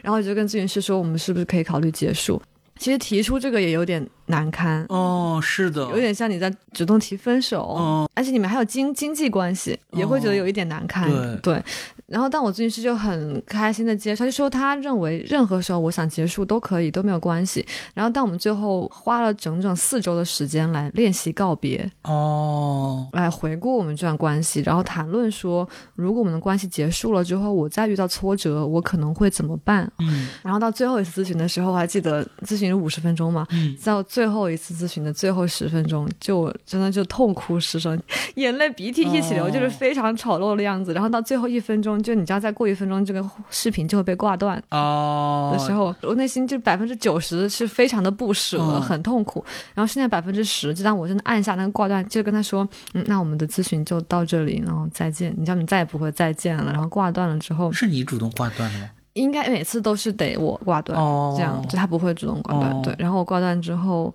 [0.01, 2.41] 然后就跟咨询师说，我们是不是可以考虑结束？
[2.77, 11.09] 其实提出这个也有点难堪哦，是的，有点像你在主动提分手，嗯，而且你们还有经经济关系，也会觉得有一点难堪，
[11.41, 11.61] 对。
[12.09, 17.63] 然后，但我咨询师就很开心的接受，就说他认为任何时候我想结束都可以，都没有关系。
[17.93, 29.87] 然后，但我们最后花了整整四周的时间来练习告别，哦，来回顾我们这段关系，然后谈论说，如果我们的关系结束了之后，我再遇到挫折，我可能会怎么办？
[29.99, 38.01] 嗯，然后到最后一次咨询的时候，我还记得咨询五十分钟嘛，嗯，到最后一次咨询的最后十分钟，就真的就痛哭失声，
[38.33, 40.91] 眼泪鼻涕一起流，就是非常丑陋的样子。
[40.91, 41.98] 然后到最后一分钟。
[42.01, 49.43] 就你知道，再过一分钟，这个视频就会被挂断哦的时候，我内心就百分之九十是非常的不舍，很痛苦。
[49.73, 55.33] 然后剩下百分之十，就当我真的按下那个挂断，就跟他说：“嗯，那我们的咨询就到这里，然后再见。
[55.37, 58.89] 你知道，你再也不会再见了。”然后挂断了之后，是你主动挂断的吗？
[59.13, 60.97] 应该每次都是得我挂断，
[61.35, 62.81] 这样就他不会主动挂断。
[62.81, 64.13] 对，然后我挂断之后。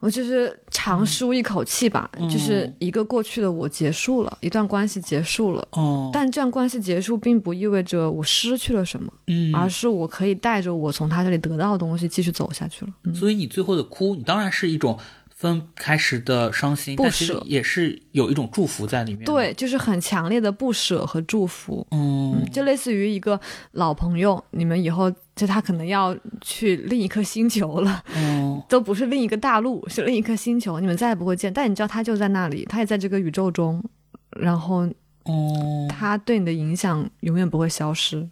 [0.00, 5.66] 我就是长舒一口气吧，就是一个过去的我结束了，一段关系结束了。
[5.72, 12.92] 哦，但这段关系结束并不意味着我失去了什么，嗯，而是我可以带着我从他这里得到的东西继续走下去了。
[13.14, 14.98] 所以你最后的哭，你当然是一种。
[15.38, 19.22] 分开时的伤心，不舍也是有一种祝福在里面。
[19.26, 21.86] 对，就是很强烈的不舍和祝福。
[21.90, 23.38] 嗯，就类似于一个
[23.72, 31.52] 老朋友，你们以后就他可能要去另一颗星球了，嗯， 都不是另一个大陆，是另一颗星球，你们再也不会见。
[31.52, 33.84] 但你知道他就在那里，他也在这个宇宙中，
[34.30, 34.88] 然后，
[35.24, 38.28] 哦，他对你的影响永远不会消失。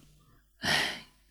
[0.59, 0.69] 唉。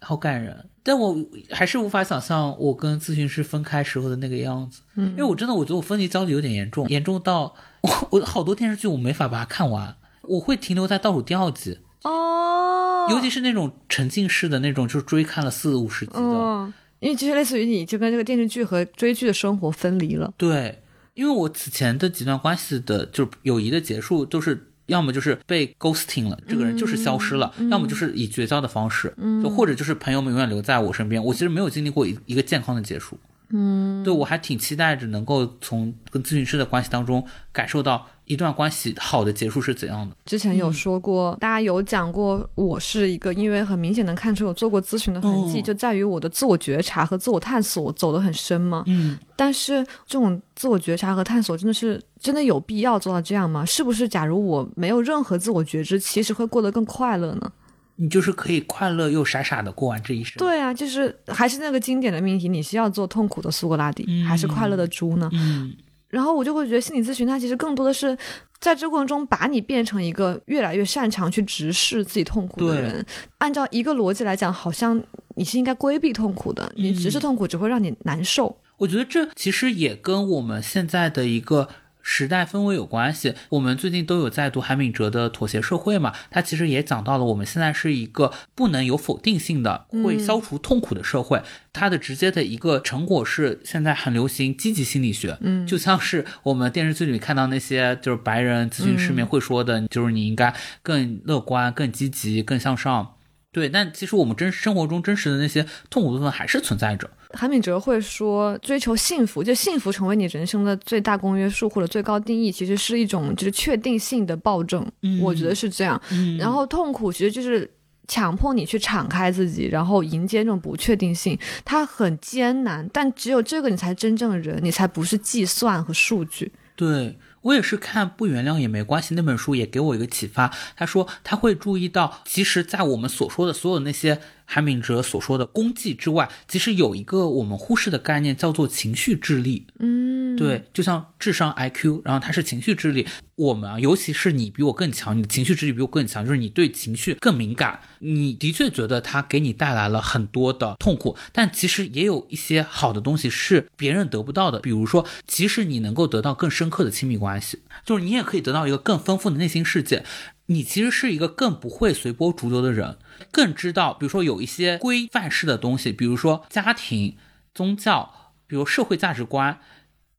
[0.00, 0.68] 好感人。
[0.82, 1.16] 但我
[1.50, 20.32] 还是无法想象我跟咨询师分开时候的那个样子，嗯，因为我真的我觉得我分离焦虑有点严重，严重到我我好多电视剧我没法把它看完，我会停留在倒数第二集，哦，尤其是那种沉浸式的那种，就是追看了四五十集的，嗯，因为其实类似于你就跟这个电视剧和追剧的生活分离了。
[20.36, 20.82] 对，
[21.14, 31.24] 因为我此前的几段关系的，就是友谊的结束，都是要么就是被 ghosting 了，这个人就是消失了；要么就是以绝交的方式，就或者就是朋友们永远留在我身边。
[31.24, 33.18] 我其实没有经历过一一个健康的结束。
[33.56, 40.16] 嗯，对我还挺期待着能够从跟咨询师的关系当中感受到一段关系好的结束是怎样的。
[40.24, 48.82] 之前有说过，大家有讲过，我是一个因为很明显能看出有做过咨询的痕迹，嗯就在于我的自我觉察和自我探索走得很深嘛。
[48.88, 53.64] 嗯，但是这种自我觉察和探索真的是真的有必要做到这样吗？
[53.64, 57.52] 是不是假如我没有任何自我觉知，其实会过得更快乐呢？
[57.96, 65.30] 你就是可以快乐又傻傻的过完这一生。，对啊，就是还是那个经典的命题：你是要做痛苦的苏格拉底，嗯还是快乐的猪呢？
[65.32, 65.74] 嗯，
[66.08, 68.16] 然后我就会觉得心理咨询它其实更多的是
[68.58, 73.04] 在这个过程中把你变成一个越来越擅长去直视自己痛苦的人。
[73.38, 75.00] 按照一个逻辑来讲，好像
[75.36, 78.56] 你是应该规避痛苦的，你直视痛苦只会让你难受。
[78.76, 81.68] 我觉得这其实也跟我们现在的一个
[82.06, 83.34] 时代氛围有关系。
[83.48, 91.42] 我们最近都有在读韩敏哲的《妥协社会》嘛，他其实也讲到了我们现在是一个不能有否定性的、会消除痛苦的社会。
[91.72, 103.14] 它的直接的一个成果是现在很流行积极心理学，嗯，就像是我们电视剧里看到那些就是白人咨询师们会说的，就是你应该更乐观、更积极、更向上。
[103.50, 107.08] 对，但其实我们真生活中真实的那些痛苦部分还是存在着。
[107.34, 114.84] 韩敏哲会说，追求幸福，就幸福成为你人生的最大公约数或者最高定义，其实是一种就是确定性的暴政。
[115.02, 116.00] 嗯我觉得是这样。
[116.10, 117.70] 嗯然后痛苦其实就是
[118.06, 126.52] 强迫你去敞开自己，然后迎接这种不确定性，它很艰难，但只有这个你才真正的人，你才不是计算和数据。
[126.76, 130.50] 对我也是看《不原谅也没关系》那本书，也给我一个启发。
[130.76, 139.66] 他说他会注意到，其实，在我们所说的所有那些韩敏哲所说的功绩之外，其实有一个我们忽视的概念，叫做情绪智力。
[139.78, 143.06] 嗯，对，就像智商 IQ，然后它是情绪智力。
[143.36, 147.80] 我们啊，尤其是你比我更强，你的情绪智力比我更强，就是你对情绪更敏感。
[147.98, 154.60] 你的确觉得它给你带来了很多的痛苦，但其实也有一些好的东西是别人得不到的。
[154.60, 160.04] 比如说，其实你能够得到更深刻的亲密关系，就是你也可以得到一个更丰富的内心世界。
[160.46, 162.98] 你其实是一个更不会随波逐流的人，
[163.30, 167.16] 更知道，比如说有一些规范式的东西，比如说家庭、
[167.54, 169.60] 宗教，比如社会价值观。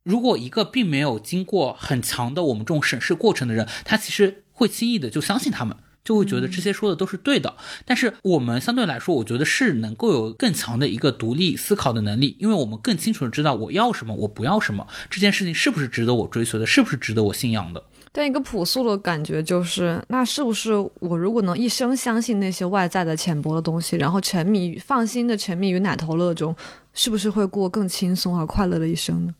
[0.02, 7.56] 如果一个并没有经过很强的我们这种审视过程的人，他其实会轻易的就相信他们，就会觉得这些说的都是对的。
[7.84, 17.82] 但是我们相对来说，我觉得是能够有更强的一个独立思考的能力，因为我们更清楚的知道我要什么，我不要什么，这件事情是不是值得我追随的，是不是值得我信仰的。
[18.16, 26.56] 但一个朴素的感觉就是，那是不是我如果能一生相信那些外在的浅薄的东西，然后沉迷于放心的沉迷于奶头乐中，
[26.94, 29.34] 是不是会过更轻松而快乐的一生呢？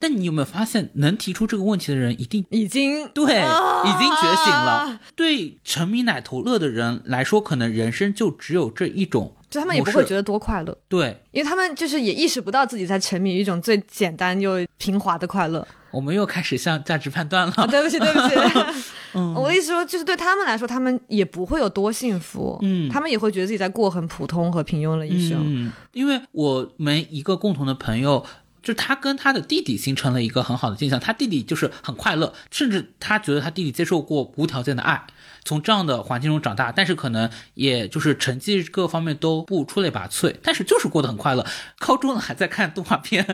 [0.00, 5.00] 但你有没有发现，能提出这个问题的人，一定已经对，啊已经觉醒了。
[5.14, 11.16] 对沉迷奶头乐的人来说，可能人生就只有这一种就他们也不会觉得多快乐，对。
[11.30, 15.66] 因为他们就是也意识不到自己在沉迷于一种最简单又平滑的快乐。
[15.92, 17.52] 我们又开始向价值判断了。
[17.56, 18.34] 啊，对不起，对不起。
[19.34, 25.38] 我的意思说，就是对他们来说，他们也不会有多幸福，嗯他们也会觉得自己在过很普通和平庸的一生。
[25.42, 28.26] 嗯，因为我们一个共同的朋友，
[28.62, 35.02] 就他跟他的弟弟形成了一个很好的镜像，他弟弟就是很快乐，甚至他觉得他弟弟接受过无条件的爱。
[35.46, 41.46] 从这样的环境中长大，但是可能也就是成绩各方面都不出类拔萃，但是就是过得很快乐。
[41.78, 43.26] 高中了还在看动画片，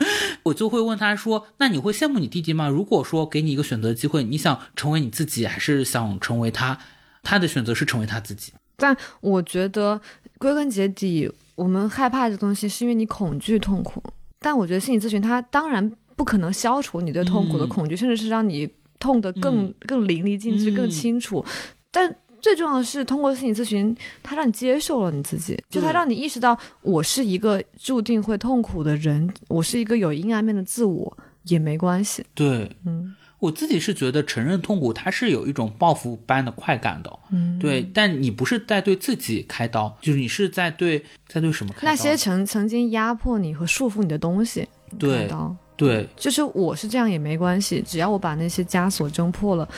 [0.45, 2.69] 我就会问他说：“那你会羡慕你弟弟吗？
[2.69, 6.79] 如果说给你一个选择机会，你想成为你自己，还是想成为他？”
[7.25, 8.53] 他的选择是成为他自己。
[8.77, 10.01] 但我觉得
[10.39, 14.03] 归根结底，我们害怕这东西是因为你恐惧痛苦。
[14.41, 21.45] 但我觉得心理咨询它当然不可能消除你对痛苦的嗯恐惧，甚至是让你痛得更、嗯更淋漓尽致、嗯更清楚。
[21.93, 32.25] 但最重要的是，通过心理咨询，它让你接受了你自己，就它让你意识到，我是一个注定会痛苦的人，我是一个有阴暗面的自我，也没关系。
[32.35, 37.19] 对，嗯我自己是觉得承认痛苦，它是有一种报复般的快感的。
[37.33, 41.91] 嗯，对，但你不是在对自己开刀，就是你是在对在对什么开刀？
[41.91, 45.29] 那些曾曾经压迫你和束缚你的东西，对
[45.77, 49.69] 对就是我是这样也没关系，只要我把那些枷锁挣破了，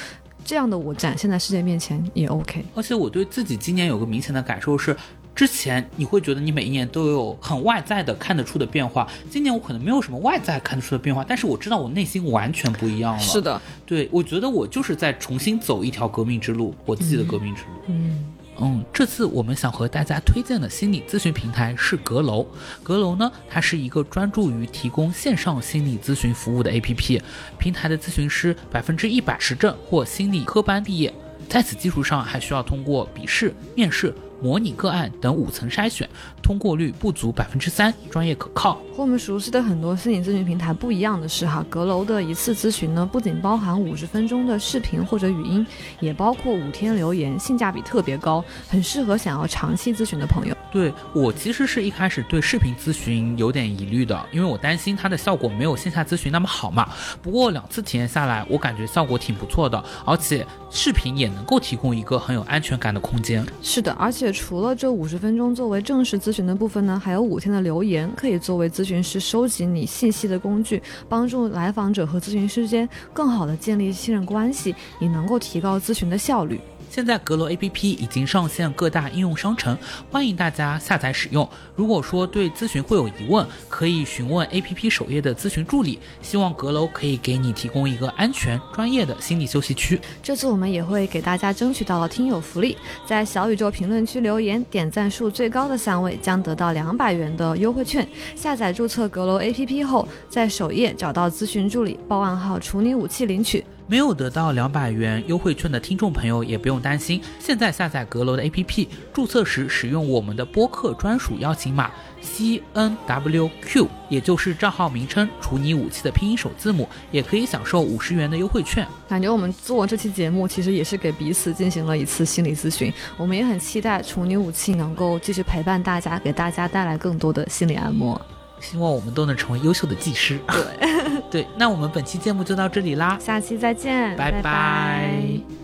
[0.44, 2.64] 这样的我展现在世界面前也 OK。
[2.74, 4.96] 而且我对自己今年有个明显的感受是，
[5.34, 13.20] 之前你会觉得你每一年都有很外在的看得出的变化，今年我可能没有什么外在看得出的变化，但是我知道我内心完全不一样了。
[13.20, 17.68] 是，的，对我觉得我就是在重新走一条革命之路，我自己的革命之路。
[17.86, 17.94] 嗯。
[18.10, 22.46] 嗯，嗯这次我们想和大家推荐的心理咨询平台是阁楼。
[22.82, 27.20] 阁楼呢，它是一个专注于提供线上心理咨询服务的 APP。
[27.58, 31.12] 平台的咨询师百分之一百持证或心理科班毕业，
[31.48, 34.14] 在此基础上还需要通过笔试、面试、
[34.44, 36.06] 模拟个案等五层筛选，
[36.42, 38.74] 通过率不足百分之三，专业可靠。
[38.94, 45.66] 和我们熟悉的很多心理咨询平台不一样的是，哈，阁楼的一次咨询呢，不仅包含五十分钟的视频或者语音，
[45.98, 50.54] 也包括五天留言，性价比特别高，很适合想要长期咨询的朋友。
[50.74, 56.88] 对我其实是一开始对视频咨询有点疑虑的，因为我担心它的效果没有线下咨询那么好嘛。
[57.22, 63.46] 不过两次体验下来，我感觉效果挺不错的，而且视频也能够提供一个很有安全感的空间。
[63.62, 76.60] 是的，而且除了这五十分钟作为正式咨询的部分呢，还有五天的留言可以作为咨询师收集你信息的工具，帮助来访者和咨询师之间更好的建立信任关系，也能够提高咨询的效率。
[76.94, 79.76] 现在阁楼 APP 已经上线各大应用商城，
[80.12, 81.48] 欢迎大家下载使用。
[81.74, 85.98] 如果说对咨询会有疑问，可以询问 APP 首页的咨询助理。
[86.22, 90.00] 希望阁楼可以给你提供一个安全、专业的心理休息区。
[90.22, 98.06] 这次我们也会给大家争取到了听友福利，在小宇宙评论区留言，点赞数最高的三位将得到两百元的优惠券。
[98.36, 103.64] 下载注册阁楼 APP 后，在首页找到咨询助理，报暗号“处女武器”领取。
[103.86, 111.90] 没有得到两百元优惠券的听众朋友也不用担心，现在下载阁楼的 APP，注册时使用我们的播客专属邀请码
[112.22, 118.86] C N W Q，也就是账号名称“处女武器”的拼音首字母，也可以享受五十元的优惠券。
[119.06, 122.90] 感觉我们做这期节目，其实也是给彼此进行了一次心理咨询。
[123.18, 128.18] 我们也很期待处女武器能够继续陪伴大家，给大家带来更多的心理按摩。
[128.64, 130.40] 希望我们都能成为优秀的技师。
[130.48, 134.42] 对， 对，那我们本期节目就到这里啦，下期再见，拜拜。
[134.42, 135.63] 拜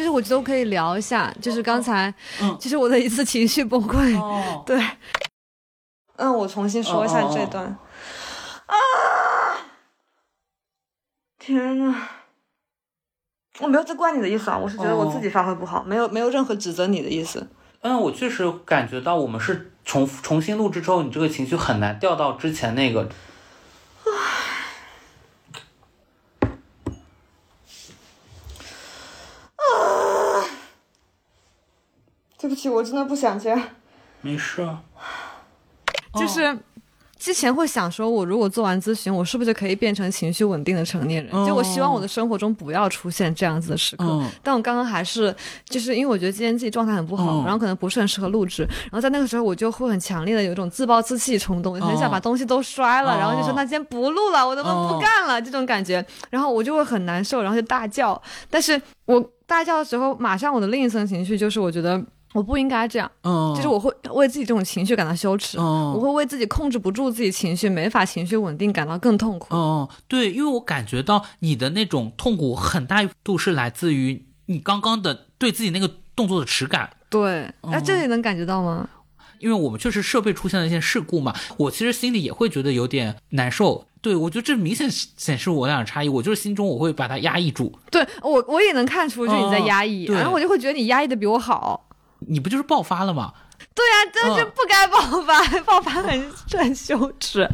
[0.00, 4.18] 就是我觉得我可以聊一下，就是刚才，嗯就是我的一次情绪崩溃。
[4.18, 4.82] 哦， 对，
[6.16, 7.66] 嗯，我重新说一下这段。
[8.64, 8.74] 啊！
[11.38, 11.94] 天呐，
[13.58, 17.46] 我没有在怪你的意思啊，我是觉得我自己发挥不好，没有没有任何指责你的意思。
[17.82, 23.06] 嗯，我确实感觉到我们是重重新录制之后，你这个情绪很难调到之前那个。
[32.40, 33.62] 对不起，我真的不想这样。
[34.22, 34.66] 没事，
[36.18, 36.58] 就是
[37.18, 41.34] 之前会想说，我如果做完咨询，我是不是就可以变成情绪稳定的成年人？
[41.34, 44.04] 哦就我希望我的生活中不要出现这样子的时刻。
[44.06, 45.34] 嗯但我刚刚还是
[45.68, 58.20] 就是因为我觉得今天自己状态很不好，嗯然后可能不是很适合录制，然后在那个时候我就会很强烈的有一种自暴自弃冲动，很想把东西都摔了，哦然后就说那今天不录了，我他妈不干了、这种感觉，然后我就会很难受，然后就大叫。
[58.48, 62.02] 但是我大叫的时候，马上我的另一层情绪就是我觉得。
[62.32, 69.48] 我不应该这样，嗯，就是我会为自己这种情绪感到羞耻，嗯我会为自己控制不住自己情绪、没法情绪稳定感到更痛苦。
[69.50, 76.90] 嗯，对，因为我感觉到你的那种痛苦很大一度是来自于你刚刚的对自己那个动作的耻感。
[77.08, 78.88] 对，哎、这里能感觉到吗？
[79.40, 83.86] 因为我们确实设备出现了一些事故嘛，我其实心里也会觉得有点难受。
[84.02, 87.76] 对我觉得这明显显示我俩的差异，我就是心中我会把它压抑住。
[87.90, 91.88] 对我，我也能看出就是你在压抑，然后我就会觉得你压抑的比我好。
[92.28, 93.32] 你不就是爆发了吗？
[93.74, 97.46] 对呀、真的是嗯不该爆发， 爆发很很羞耻。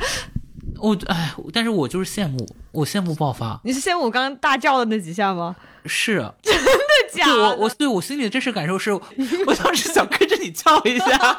[0.78, 3.59] 我哎，但是我就是羡慕，我羡慕爆发。
[3.64, 5.56] 你是羡慕我刚刚大叫的那几下吗？
[5.86, 6.70] 是 真的，
[7.12, 8.93] 假对我的我对我心里的真实感受是，
[9.47, 11.38] 我当时想跟着你叫一下，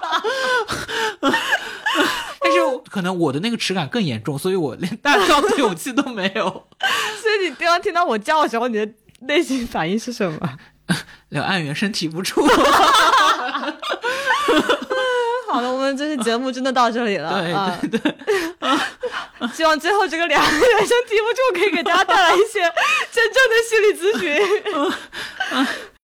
[1.20, 2.60] 但是
[2.90, 6.44] 可能我的那个耻感更严重，所以我连大叫的勇气都没有。
[6.50, 8.90] 所以你刚刚听到我叫的时候，你的
[9.22, 10.58] 内心反应是什么？
[11.30, 12.46] 两岸猿声提不住。
[15.50, 17.42] 好了，我们这期节目真的到这里了。
[17.42, 18.14] 对啊对对，
[19.56, 22.60] 希望最后这个两个人生题目就可以给大家带来一些
[23.12, 24.28] 真正的心理咨询。